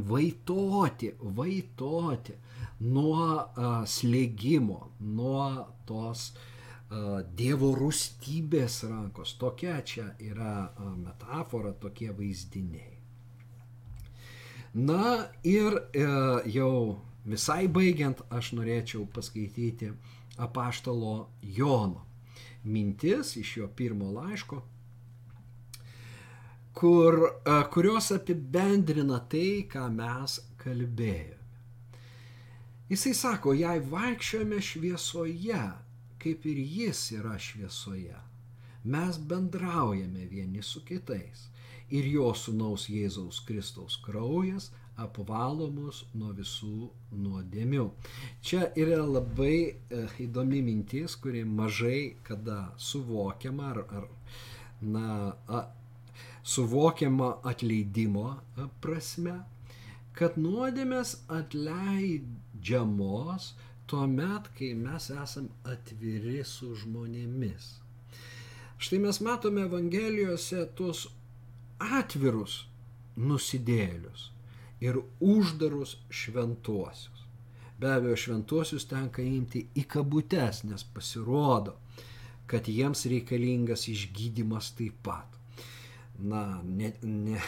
vaitoti, 0.09 1.11
vaitoti 1.37 2.33
nuo 2.79 3.27
uh, 3.35 3.83
slėgimo, 3.85 4.79
nuo 4.99 5.45
tos 5.85 6.31
uh, 6.33 7.21
Dievo 7.37 7.69
rūstybės 7.77 8.79
rankos. 8.89 9.35
Tokia 9.37 9.77
čia 9.85 10.07
yra 10.17 10.71
metafora, 10.97 11.75
tokie 11.77 12.09
vaizdiniai. 12.15 12.95
Na 14.75 15.29
ir 15.47 15.77
e, 15.95 16.01
jau 16.51 16.97
visai 17.23 17.69
baigiant, 17.71 18.25
aš 18.27 18.49
norėčiau 18.57 19.05
paskaityti 19.07 19.93
apaštalo 20.35 21.13
Jono 21.55 22.03
mintis 22.65 23.35
iš 23.37 23.57
jo 23.57 23.67
pirmo 23.75 24.11
laiško, 24.11 24.61
kur, 26.73 27.19
e, 27.45 27.55
kurios 27.73 28.11
apibendrina 28.11 29.21
tai, 29.31 29.65
ką 29.71 29.87
mes 29.95 30.39
kalbėjome. 30.61 31.41
Jisai 32.89 33.15
sako, 33.17 33.55
jei 33.57 33.81
vaikščiojame 33.81 34.61
šviesoje, 34.61 35.63
kaip 36.21 36.45
ir 36.45 36.61
jis 36.61 37.07
yra 37.17 37.39
šviesoje. 37.41 38.19
Mes 38.85 39.17
bendraujame 39.17 40.27
vieni 40.29 40.61
su 40.61 40.83
kitais. 40.85 41.49
ir 41.89 42.07
jo 42.09 42.31
sunaus 42.33 42.87
Jėzaus 42.89 43.43
Kristaus 43.45 43.97
kraujas 44.01 44.71
apvalo 45.01 45.69
mus 45.71 46.03
nuo 46.15 46.33
visų 46.35 46.89
nuodėmių. 47.11 47.89
Čia 48.45 48.71
yra 48.79 49.03
labai 49.03 49.57
e, 49.67 49.73
įdomi 50.25 50.61
mintis, 50.63 51.15
kuri 51.19 51.43
mažai 51.45 52.15
kada 52.23 52.73
suvokiama 52.79 53.71
ar, 53.73 53.79
ar 53.99 54.07
na, 54.81 55.35
a, 55.47 55.67
suvokiama 56.43 57.39
atleidimo 57.51 58.41
prasme, 58.81 59.43
kad 60.15 60.37
nuodėmės 60.39 61.17
atleidžiamos 61.39 63.53
tuo 63.89 64.07
met, 64.09 64.47
kai 64.57 64.73
mes 64.79 65.09
esam 65.11 65.49
atviri 65.67 66.43
su 66.47 66.75
žmonėmis. 66.79 67.65
Štai 68.79 68.99
mes 69.03 69.19
matome 69.23 69.61
Evangelijose 69.67 70.65
tuos 70.77 71.07
atvirus 71.79 72.65
nusidėlius 73.15 74.34
ir 74.79 74.99
uždarus 75.19 75.97
šventuosius. 76.09 77.23
Be 77.79 77.91
abejo, 77.91 78.15
šventuosius 78.15 78.87
tenka 78.87 79.23
imti 79.23 79.65
į 79.75 79.83
kabutes, 79.91 80.63
nes 80.63 80.83
pasirodo, 80.95 81.75
kad 82.47 82.69
jiems 82.71 83.05
reikalingas 83.11 83.87
išgydymas 83.91 84.71
taip 84.77 85.01
pat. 85.03 85.39
Na, 86.19 86.61
ne, 86.63 86.93
ne, 87.03 87.41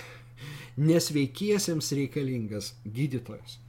nesveikiesiems 0.90 1.94
reikalingas 2.00 2.74
gydytojas. 2.84 3.60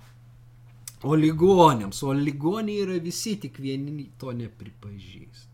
O 1.07 1.15
ligonėms, 1.15 2.03
o 2.03 2.11
ligoniai 2.17 2.83
yra 2.83 2.99
visi, 3.03 3.37
tik 3.39 3.61
vieni 3.63 4.09
to 4.19 4.35
nepripažįsta. 4.35 5.47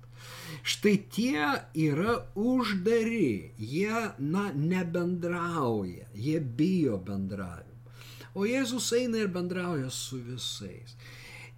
Štai 0.65 0.95
tie 1.13 1.51
yra 1.85 2.15
uždari, 2.41 3.53
jie, 3.61 4.09
na, 4.25 4.47
nebendrauja, 4.57 6.09
jie 6.17 6.41
bijo 6.41 6.97
bendravimo. 7.05 7.74
O 8.35 8.47
Jėzus 8.49 8.91
eina 8.97 9.21
ir 9.23 9.29
bendrauja 9.35 9.91
su 9.95 10.19
visais. 10.19 10.97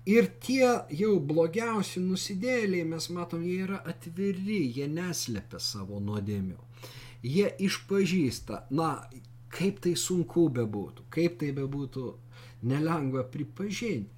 Ir 0.06 0.28
tie 0.44 0.66
jau 0.94 1.16
blogiausi 1.18 2.02
nusidėliai, 2.04 2.84
mes 2.86 3.08
matom, 3.10 3.42
jie 3.42 3.64
yra 3.64 3.80
atviri, 3.90 4.60
jie 4.76 4.86
neslepia 4.86 5.58
savo 5.58 5.98
nuodėmių. 5.98 6.60
Jie 7.26 7.48
išpažįsta, 7.66 8.66
na, 8.78 8.90
kaip 9.50 9.80
tai 9.82 9.96
sunku 9.98 10.46
bebūtų, 10.52 11.08
kaip 11.10 11.40
tai 11.40 11.50
bebūtų 11.56 12.06
nelengva 12.70 13.24
pripažinti. 13.32 14.12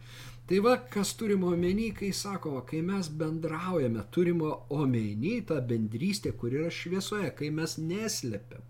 Tai 0.48 0.58
va, 0.64 0.74
kas 0.92 1.10
turime 1.20 1.44
omeny, 1.50 1.90
kai 1.92 2.08
sakoma, 2.16 2.62
kai 2.68 2.78
mes 2.80 3.10
bendraujame, 3.20 4.00
turime 4.12 4.54
omeny 4.72 5.42
tą 5.48 5.58
bendrystę, 5.72 6.32
kur 6.32 6.54
yra 6.56 6.70
šviesoje, 6.72 7.34
kai 7.36 7.50
mes 7.52 7.76
neslepiam. 7.80 8.64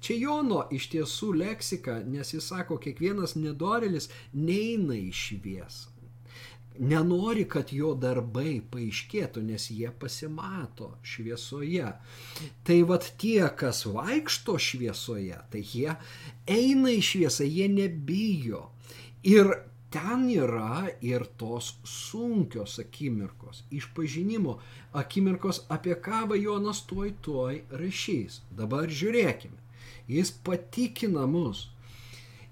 Čia 0.00 0.16
Jono 0.20 0.62
iš 0.72 0.88
tiesų 0.92 1.32
leksika, 1.40 2.00
nes 2.04 2.34
jis 2.34 2.48
sako, 2.52 2.78
kiekvienas 2.82 3.36
nedorelis 3.38 4.10
neina 4.32 4.96
į 4.98 5.12
šviesą. 5.14 5.92
Nenori, 6.78 7.46
kad 7.48 7.70
jo 7.72 7.94
darbai 7.96 8.58
paaiškėtų, 8.72 9.40
nes 9.48 9.70
jie 9.72 9.88
pasimato 10.00 10.90
šviesoje. 11.00 11.88
Tai 12.68 12.76
vad 12.90 13.06
tie, 13.16 13.46
kas 13.56 13.86
vaikšto 13.88 14.58
šviesoje, 14.60 15.38
tai 15.52 15.62
jie 15.64 15.94
eina 16.44 16.92
į 16.92 17.00
šviesą, 17.10 17.48
jie 17.48 17.70
nebijo. 17.72 18.66
Ir 19.24 19.54
ten 19.96 20.28
yra 20.28 20.90
ir 21.00 21.24
tos 21.40 21.76
sunkios 21.88 22.76
akimirkos, 22.82 23.64
išpažinimo 23.72 24.58
akimirkos, 24.92 25.64
apie 25.72 25.96
ką 25.96 26.26
Jonas 26.36 26.84
tuoj 26.90 27.14
tuoj 27.24 27.62
rašys. 27.70 28.42
Dabar 28.50 28.92
žiūrėkime. 28.92 29.65
Jis 30.08 30.30
patikina 30.46 31.26
mus. 31.26 31.66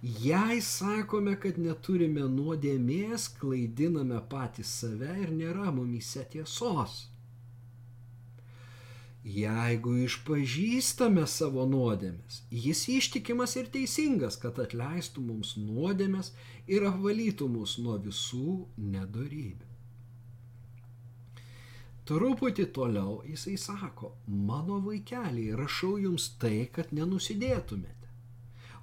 Jei 0.02 0.60
sakome, 0.60 1.32
kad 1.40 1.56
neturime 1.56 2.26
nuodėmės, 2.28 3.30
klaidiname 3.38 4.18
patys 4.28 4.72
save 4.82 5.14
ir 5.22 5.30
nėra 5.32 5.70
mumise 5.72 6.26
tiesos. 6.34 6.96
Jeigu 9.24 9.94
išpažįstame 10.04 11.24
savo 11.34 11.64
nuodėmes, 11.64 12.42
jis 12.52 12.82
ištikimas 12.98 13.56
ir 13.56 13.70
teisingas, 13.72 14.36
kad 14.42 14.60
atleistų 14.60 15.24
mums 15.24 15.54
nuodėmes 15.56 16.34
ir 16.68 16.84
apvalytų 16.90 17.48
mus 17.54 17.78
nuo 17.80 17.96
visų 18.04 18.58
nedorybių. 18.76 19.73
Truputį 22.04 22.66
toliau 22.76 23.22
jisai 23.24 23.56
sako, 23.56 24.12
mano 24.26 24.80
vaikeliai, 24.84 25.54
rašau 25.56 25.94
jums 26.02 26.34
tai, 26.40 26.66
kad 26.72 26.92
nenusidėtumėte. 26.92 28.10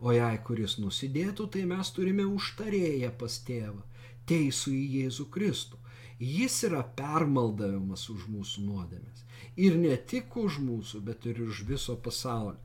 O 0.02 0.14
jei 0.16 0.40
kuris 0.42 0.80
nusidėtų, 0.82 1.46
tai 1.54 1.68
mes 1.70 1.92
turime 1.94 2.26
užtarėję 2.26 3.12
pas 3.22 3.36
tėvą, 3.46 3.84
teisų 4.30 4.74
į 4.74 4.86
Jėzų 4.96 5.28
Kristų. 5.36 5.78
Jis 6.22 6.64
yra 6.66 6.82
permaldavimas 6.98 8.08
už 8.10 8.26
mūsų 8.30 8.66
nuodėmės 8.66 9.22
ir 9.56 9.78
ne 9.78 9.96
tik 9.98 10.36
už 10.38 10.60
mūsų, 10.62 11.02
bet 11.06 11.26
ir 11.30 11.42
už 11.46 11.64
viso 11.68 11.96
pasaulio. 11.96 12.60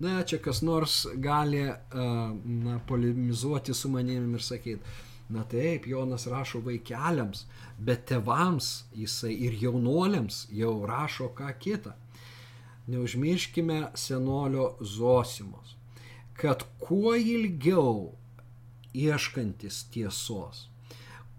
Na, 0.00 0.22
čia 0.26 0.38
kas 0.42 0.62
nors 0.66 1.06
gali 1.22 1.62
na, 1.62 2.78
polemizuoti 2.88 3.74
su 3.74 3.90
manimi 3.92 4.34
ir 4.34 4.42
sakyti, 4.42 4.96
na 5.32 5.44
taip, 5.48 5.86
Jonas 5.86 6.26
rašo 6.26 6.60
vaikeliams, 6.66 7.46
bet 7.78 8.06
tevams 8.10 8.84
jisai 8.94 9.32
ir 9.46 9.56
jaunuoliams 9.64 10.46
jau 10.52 10.74
rašo 10.86 11.30
ką 11.38 11.52
kitą. 11.58 11.94
Neužmirškime 12.86 13.78
senolio 13.94 14.74
Zosimos, 14.80 15.76
kad 16.34 16.64
kuo 16.78 17.14
ilgiau 17.14 18.12
ieškantis 18.94 19.84
tiesos, 19.94 20.66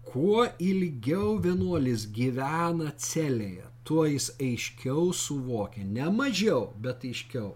kuo 0.08 0.46
ilgiau 0.58 1.36
vienuolis 1.46 2.08
gyvena 2.16 2.90
celėje, 2.96 3.68
tuo 3.84 4.06
jis 4.08 4.30
aiškiau 4.40 5.12
suvokia, 5.12 5.84
ne 5.84 6.08
mažiau, 6.10 6.72
bet 6.80 7.04
aiškiau 7.04 7.52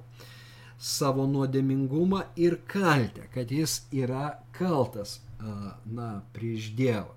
savo 0.78 1.26
nuodėmingumą 1.26 2.22
ir 2.38 2.60
kaltę, 2.70 3.26
kad 3.34 3.50
jis 3.50 3.80
yra 3.92 4.38
kaltas, 4.54 5.18
na, 5.40 6.10
prieš 6.32 6.72
Dievą. 6.78 7.14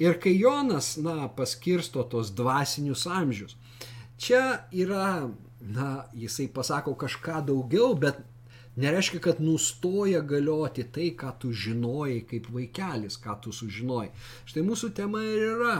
Ir 0.00 0.16
kai 0.20 0.32
Jonas, 0.38 0.94
na, 0.96 1.28
paskirsto 1.28 2.02
tos 2.08 2.32
dvasinius 2.32 3.04
amžius, 3.06 3.56
čia 4.16 4.64
yra, 4.72 5.28
na, 5.60 5.88
jisai 6.16 6.48
pasako 6.48 6.94
kažką 6.96 7.42
daugiau, 7.50 7.92
bet 7.94 8.22
nereiškia, 8.80 9.20
kad 9.20 9.42
nustoja 9.44 10.22
galioti 10.24 10.86
tai, 10.88 11.10
ką 11.12 11.34
tu 11.42 11.52
žinojai 11.52 12.22
kaip 12.30 12.48
vaikelis, 12.54 13.20
ką 13.20 13.36
tu 13.44 13.52
sužinojai. 13.52 14.12
Štai 14.48 14.64
mūsų 14.64 14.92
tema 14.96 15.20
ir 15.26 15.44
yra 15.52 15.76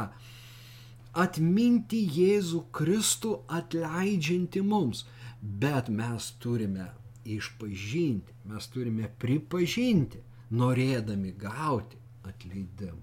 atminti 1.17 2.05
Jėzų 2.07 2.67
Kristų 2.77 3.41
atleidžianti 3.51 4.63
mums, 4.63 5.07
bet 5.41 5.89
mes 5.89 6.29
turime 6.43 6.91
išpažinti, 7.25 8.37
mes 8.51 8.69
turime 8.71 9.09
pripažinti, 9.19 10.21
norėdami 10.51 11.33
gauti 11.39 11.99
atleidimą, 12.27 13.01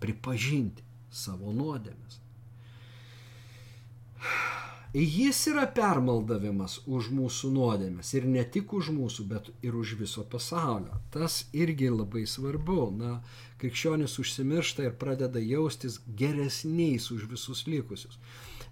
pripažinti 0.00 0.84
savo 1.10 1.52
nuodėmes. 1.52 2.20
Jis 4.96 5.42
yra 5.50 5.66
permaldavimas 5.76 6.78
už 6.88 7.10
mūsų 7.12 7.50
nuodėmes 7.52 8.14
ir 8.16 8.24
ne 8.32 8.40
tik 8.48 8.72
už 8.72 8.88
mūsų, 8.96 9.26
bet 9.28 9.50
ir 9.60 9.74
už 9.76 9.92
viso 9.98 10.22
pasaulio. 10.24 10.96
Tas 11.12 11.42
irgi 11.52 11.90
labai 11.92 12.22
svarbu. 12.24 12.86
Na, 12.96 13.18
krikščionis 13.60 14.16
užsimiršta 14.22 14.86
ir 14.86 14.94
pradeda 14.96 15.42
jaustis 15.42 15.98
geresniais 16.06 17.10
už 17.12 17.26
visus 17.28 17.66
likusius. 17.68 18.16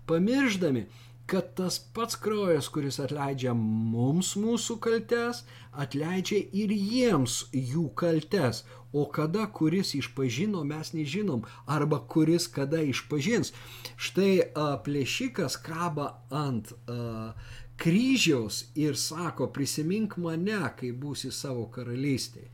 Pamirždami, 0.09 0.87
kad 1.27 1.55
tas 1.57 1.79
pats 1.79 2.17
kraujas, 2.21 2.69
kuris 2.69 2.99
atleidžia 3.01 3.55
mums 3.57 4.35
mūsų 4.37 4.77
kaltes, 4.85 5.43
atleidžia 5.73 6.43
ir 6.53 6.73
jiems 6.75 7.45
jų 7.53 7.89
kaltes. 7.97 8.65
O 8.95 9.09
kada 9.11 9.49
kuris 9.51 9.91
išpažino, 9.99 10.61
mes 10.63 10.93
nežinom, 10.95 11.43
arba 11.67 11.99
kuris 11.99 12.47
kada 12.47 12.79
išpažins. 12.79 13.51
Štai 13.99 14.53
plėšikas 14.87 15.57
kaba 15.65 16.13
ant 16.31 16.71
a, 16.87 17.33
kryžiaus 17.81 18.69
ir 18.79 18.95
sako, 18.95 19.49
prisimink 19.51 20.15
mane, 20.23 20.61
kai 20.79 20.93
būsi 20.95 21.33
savo 21.35 21.67
karalystėje. 21.75 22.53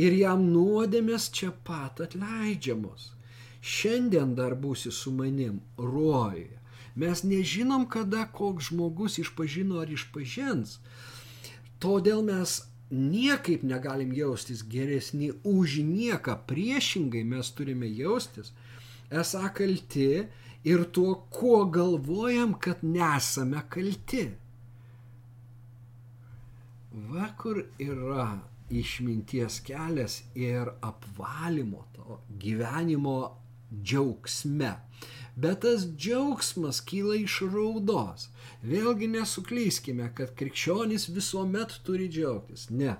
Ir 0.00 0.16
jam 0.18 0.42
nuodėmės 0.50 1.28
čia 1.34 1.52
pat 1.66 2.02
atleidžiamos. 2.02 3.12
Šiandien 3.60 4.34
dar 4.34 4.56
būsi 4.58 4.90
su 4.90 5.12
manim 5.12 5.60
rojuje. 5.78 6.59
Mes 6.94 7.22
nežinom, 7.22 7.86
kada 7.88 8.26
koks 8.26 8.70
žmogus 8.70 9.18
išpažino 9.22 9.80
ar 9.82 9.90
išpažins. 9.90 10.78
Todėl 11.80 12.22
mes 12.26 12.60
niekaip 12.90 13.62
negalim 13.62 14.12
jaustis 14.12 14.64
geresni 14.66 15.30
už 15.44 15.80
nieką. 15.86 16.36
Priešingai 16.50 17.24
mes 17.24 17.50
turime 17.54 17.88
jaustis, 17.88 18.52
esą 19.10 19.46
kalti 19.54 20.26
ir 20.66 20.84
tuo, 20.92 21.14
kuo 21.30 21.64
galvojam, 21.70 22.54
kad 22.58 22.82
nesame 22.82 23.62
kalti. 23.70 24.28
va 26.92 27.28
kur 27.38 27.62
yra 27.78 28.26
išminties 28.70 29.60
kelias 29.66 30.22
ir 30.34 30.70
apvalymo 30.82 31.84
to 31.94 32.20
gyvenimo 32.42 33.16
džiaugsme. 33.82 34.72
Bet 35.36 35.62
tas 35.66 35.86
džiaugsmas 35.96 36.80
kyla 36.84 37.20
iš 37.20 37.40
raudos. 37.52 38.28
Vėlgi 38.66 39.08
nesuklyskime, 39.12 40.10
kad 40.16 40.34
krikščionys 40.36 41.08
visuomet 41.14 41.80
turi 41.86 42.10
džiaugtis. 42.12 42.68
Ne 42.70 42.96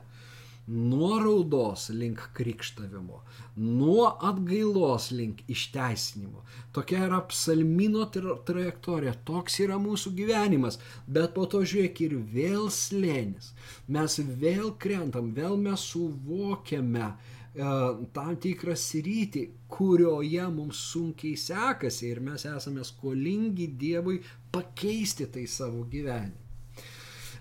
nuo 0.71 1.19
raudos 1.19 1.89
link 1.89 2.21
krikštavimo, 2.33 3.23
nuo 3.57 4.07
atgailos 4.23 5.11
link 5.11 5.41
išteisinimo. 5.49 6.45
Tokia 6.73 7.07
yra 7.07 7.21
psalmino 7.29 8.05
trajektorija, 8.47 9.17
toks 9.27 9.59
yra 9.65 9.81
mūsų 9.83 10.13
gyvenimas, 10.15 10.79
bet 11.07 11.35
po 11.35 11.49
to 11.51 11.65
žiūrėk 11.67 12.05
ir 12.07 12.15
vėl 12.35 12.69
slėnis. 12.71 13.51
Mes 13.89 14.21
vėl 14.21 14.71
krentam, 14.79 15.33
vėl 15.35 15.59
mes 15.59 15.89
suvokiame 15.91 17.15
tam 17.55 18.37
tikrą 18.39 18.77
sritį, 18.79 19.47
kurioje 19.71 20.45
mums 20.55 20.79
sunkiai 20.93 21.37
sekasi 21.37 22.11
ir 22.13 22.21
mes 22.23 22.45
esame 22.47 22.85
skolingi 22.87 23.67
Dievui 23.79 24.21
pakeisti 24.53 25.27
tai 25.27 25.47
savo 25.51 25.83
gyvenimą. 25.91 26.39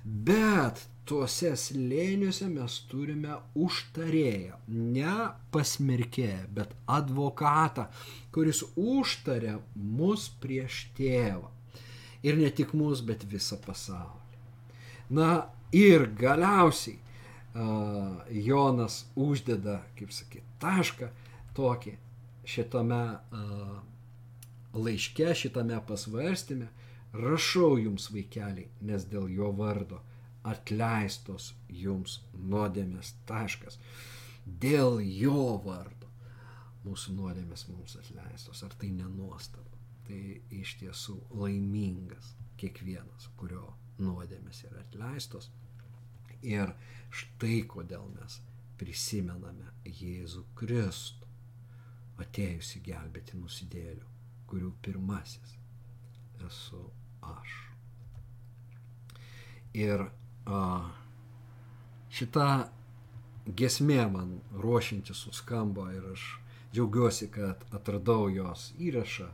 Bet 0.03 0.81
tuose 1.05 1.51
slėniuose 1.57 2.47
mes 2.49 2.79
turime 2.89 3.35
užtarėją, 3.57 4.57
ne 4.67 5.13
pasmerkėją, 5.53 6.47
bet 6.53 6.73
advokatą, 6.87 7.89
kuris 8.33 8.63
užtarė 8.77 9.59
mus 9.75 10.29
prieš 10.41 10.87
tėvą. 10.97 11.49
Ir 12.25 12.37
ne 12.37 12.49
tik 12.51 12.73
mus, 12.73 13.01
bet 13.05 13.23
visą 13.29 13.59
pasaulį. 13.61 14.17
Na 15.09 15.29
ir 15.73 16.09
galiausiai 16.17 16.97
Jonas 18.29 19.05
uždeda, 19.17 19.79
kaip 19.97 20.11
sakyti, 20.13 20.45
tašką 20.61 21.09
tokį 21.57 21.95
šitame 22.45 23.01
laiške, 24.73 25.31
šitame 25.35 25.79
pasvarstymė. 25.87 26.69
Rašau 27.09 27.79
jums 27.81 28.11
vaikeliai, 28.13 28.67
nes 28.85 29.07
dėl 29.09 29.25
jo 29.33 29.49
vardo 29.57 29.97
atleistos 30.45 31.53
jums 31.73 32.19
nuodėmės 32.37 33.15
taškas. 33.29 33.79
Dėl 34.45 34.99
jo 35.01 35.57
vardo 35.65 36.09
mūsų 36.85 37.15
nuodėmės 37.17 37.65
mums 37.71 37.97
atleistos. 37.99 38.61
Ar 38.63 38.75
tai 38.77 38.91
nenuostabu? 38.93 39.65
Tai 40.05 40.21
iš 40.53 40.77
tiesų 40.81 41.17
laimingas 41.37 42.35
kiekvienas, 42.61 43.29
kurio 43.37 43.73
nuodėmės 44.01 44.63
yra 44.69 44.81
atleistos. 44.85 45.49
Ir 46.45 46.71
štai 47.11 47.63
kodėl 47.67 48.05
mes 48.15 48.39
prisimename 48.79 49.73
Jėzų 49.83 50.45
Kristų, 50.55 51.27
atėjusi 52.19 52.81
gelbėti 52.83 53.39
nusidėlių, 53.39 54.07
kurių 54.49 54.71
pirmasis 54.83 55.55
esu 56.47 56.81
aš. 57.25 57.55
Ir 59.75 60.05
šita 62.19 62.47
gesmė 63.59 64.01
man 64.11 64.39
ruošintis 64.53 65.25
suskambo 65.25 65.89
ir 65.93 66.07
aš 66.13 66.25
džiaugiuosi, 66.73 67.29
kad 67.33 67.63
atradau 67.75 68.29
jos 68.33 68.71
įrašą 68.79 69.29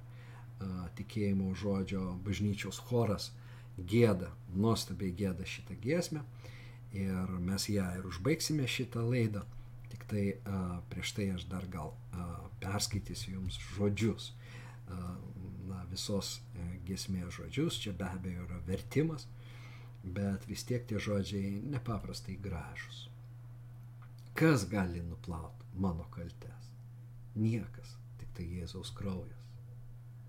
tikėjimo 0.97 1.53
žodžio 1.59 2.03
bažnyčios 2.25 2.79
choras 2.89 3.31
gėda, 3.77 4.31
nuostabiai 4.55 5.11
gėda 5.11 5.47
šitą 5.47 5.75
giesmę 5.83 6.23
ir 6.95 7.37
mes 7.43 7.67
ją 7.69 7.85
ir 7.99 8.07
užbaigsime 8.07 8.67
šitą 8.67 9.03
laidą. 9.09 9.43
Tik 9.91 10.05
tai 10.09 10.25
a, 10.47 10.81
prieš 10.89 11.13
tai 11.17 11.29
aš 11.35 11.47
dar 11.51 11.67
gal 11.71 11.93
a, 12.11 12.27
perskaitysiu 12.63 13.35
jums 13.37 13.59
žodžius, 13.75 14.31
a, 14.87 14.99
na, 15.69 15.83
visos 15.91 16.39
a, 16.39 16.69
giesmės 16.87 17.35
žodžius, 17.37 17.79
čia 17.83 17.93
be 17.97 18.07
abejo 18.07 18.45
yra 18.47 18.61
vertimas, 18.67 19.27
bet 20.05 20.47
vis 20.49 20.65
tiek 20.67 20.85
tie 20.87 21.01
žodžiai 21.01 21.59
nepaprastai 21.73 22.37
gražus. 22.41 23.05
Kas 24.35 24.65
gali 24.69 25.01
nuplauti 25.01 25.65
mano 25.79 26.07
kaltes? 26.11 26.71
Niekas, 27.35 27.95
tik 28.19 28.31
tai 28.35 28.45
Jėzaus 28.57 28.91
kraujas. 28.95 29.45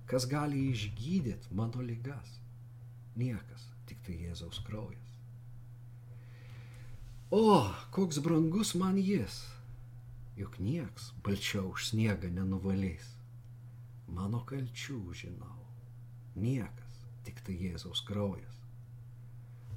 Kas 0.07 0.29
gali 0.31 0.69
išgydyti 0.71 1.55
mano 1.59 1.83
lygas? 1.83 2.37
Niekas, 3.19 3.67
tik 3.89 4.03
tai 4.07 4.15
Jėzaus 4.29 4.63
kraujas. 4.67 5.06
O, 7.31 7.73
koks 7.91 8.19
brangus 8.23 8.75
man 8.79 8.99
jis, 9.03 9.41
juk 10.39 10.61
nieks 10.63 11.11
balčiau 11.25 11.73
už 11.73 11.91
sniegą 11.91 12.31
nenuvalys. 12.31 13.17
Mano 14.07 14.45
kalčių 14.47 15.01
žinau, 15.23 15.57
niekas, 16.39 17.03
tik 17.27 17.43
tai 17.43 17.59
Jėzaus 17.59 18.05
kraujas 18.07 18.57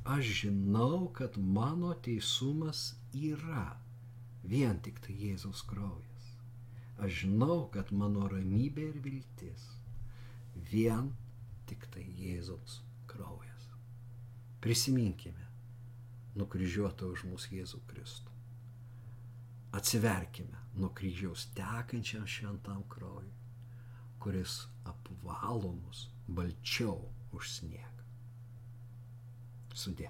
aš 0.10 0.26
žinau, 0.26 1.12
kad 1.14 1.38
mano 1.38 1.94
teisumas 1.94 2.96
yra 3.14 3.78
vien 4.44 4.80
tik 4.82 4.98
tai 5.06 5.14
Jėzaus 5.14 5.62
kraujas. 5.70 6.30
Aš 7.00 7.24
žinau, 7.24 7.68
kad 7.74 7.92
mano 7.92 8.28
ramybė 8.32 8.88
ir 8.90 8.98
viltis 9.06 9.68
vien 10.72 11.12
tik 11.70 11.86
tai 11.94 12.08
Jėzaus 12.18 12.80
kraujas. 13.12 13.70
Prisiminkime 14.64 15.46
nukryžiuotą 16.38 17.10
už 17.14 17.26
mūsų 17.32 17.56
Jėzų 17.60 17.82
Kristų. 17.90 18.36
Atsiverkime 19.80 20.62
nuo 20.82 20.90
kryžiaus 20.98 21.48
tekančiam 21.58 22.26
šventam 22.28 22.82
kraujui, 22.90 23.34
kuris 24.22 24.64
apvalomus 24.90 26.08
balčiau 26.28 26.98
už 27.34 27.52
sniegą. 27.60 28.08
Sudė. 29.74 30.10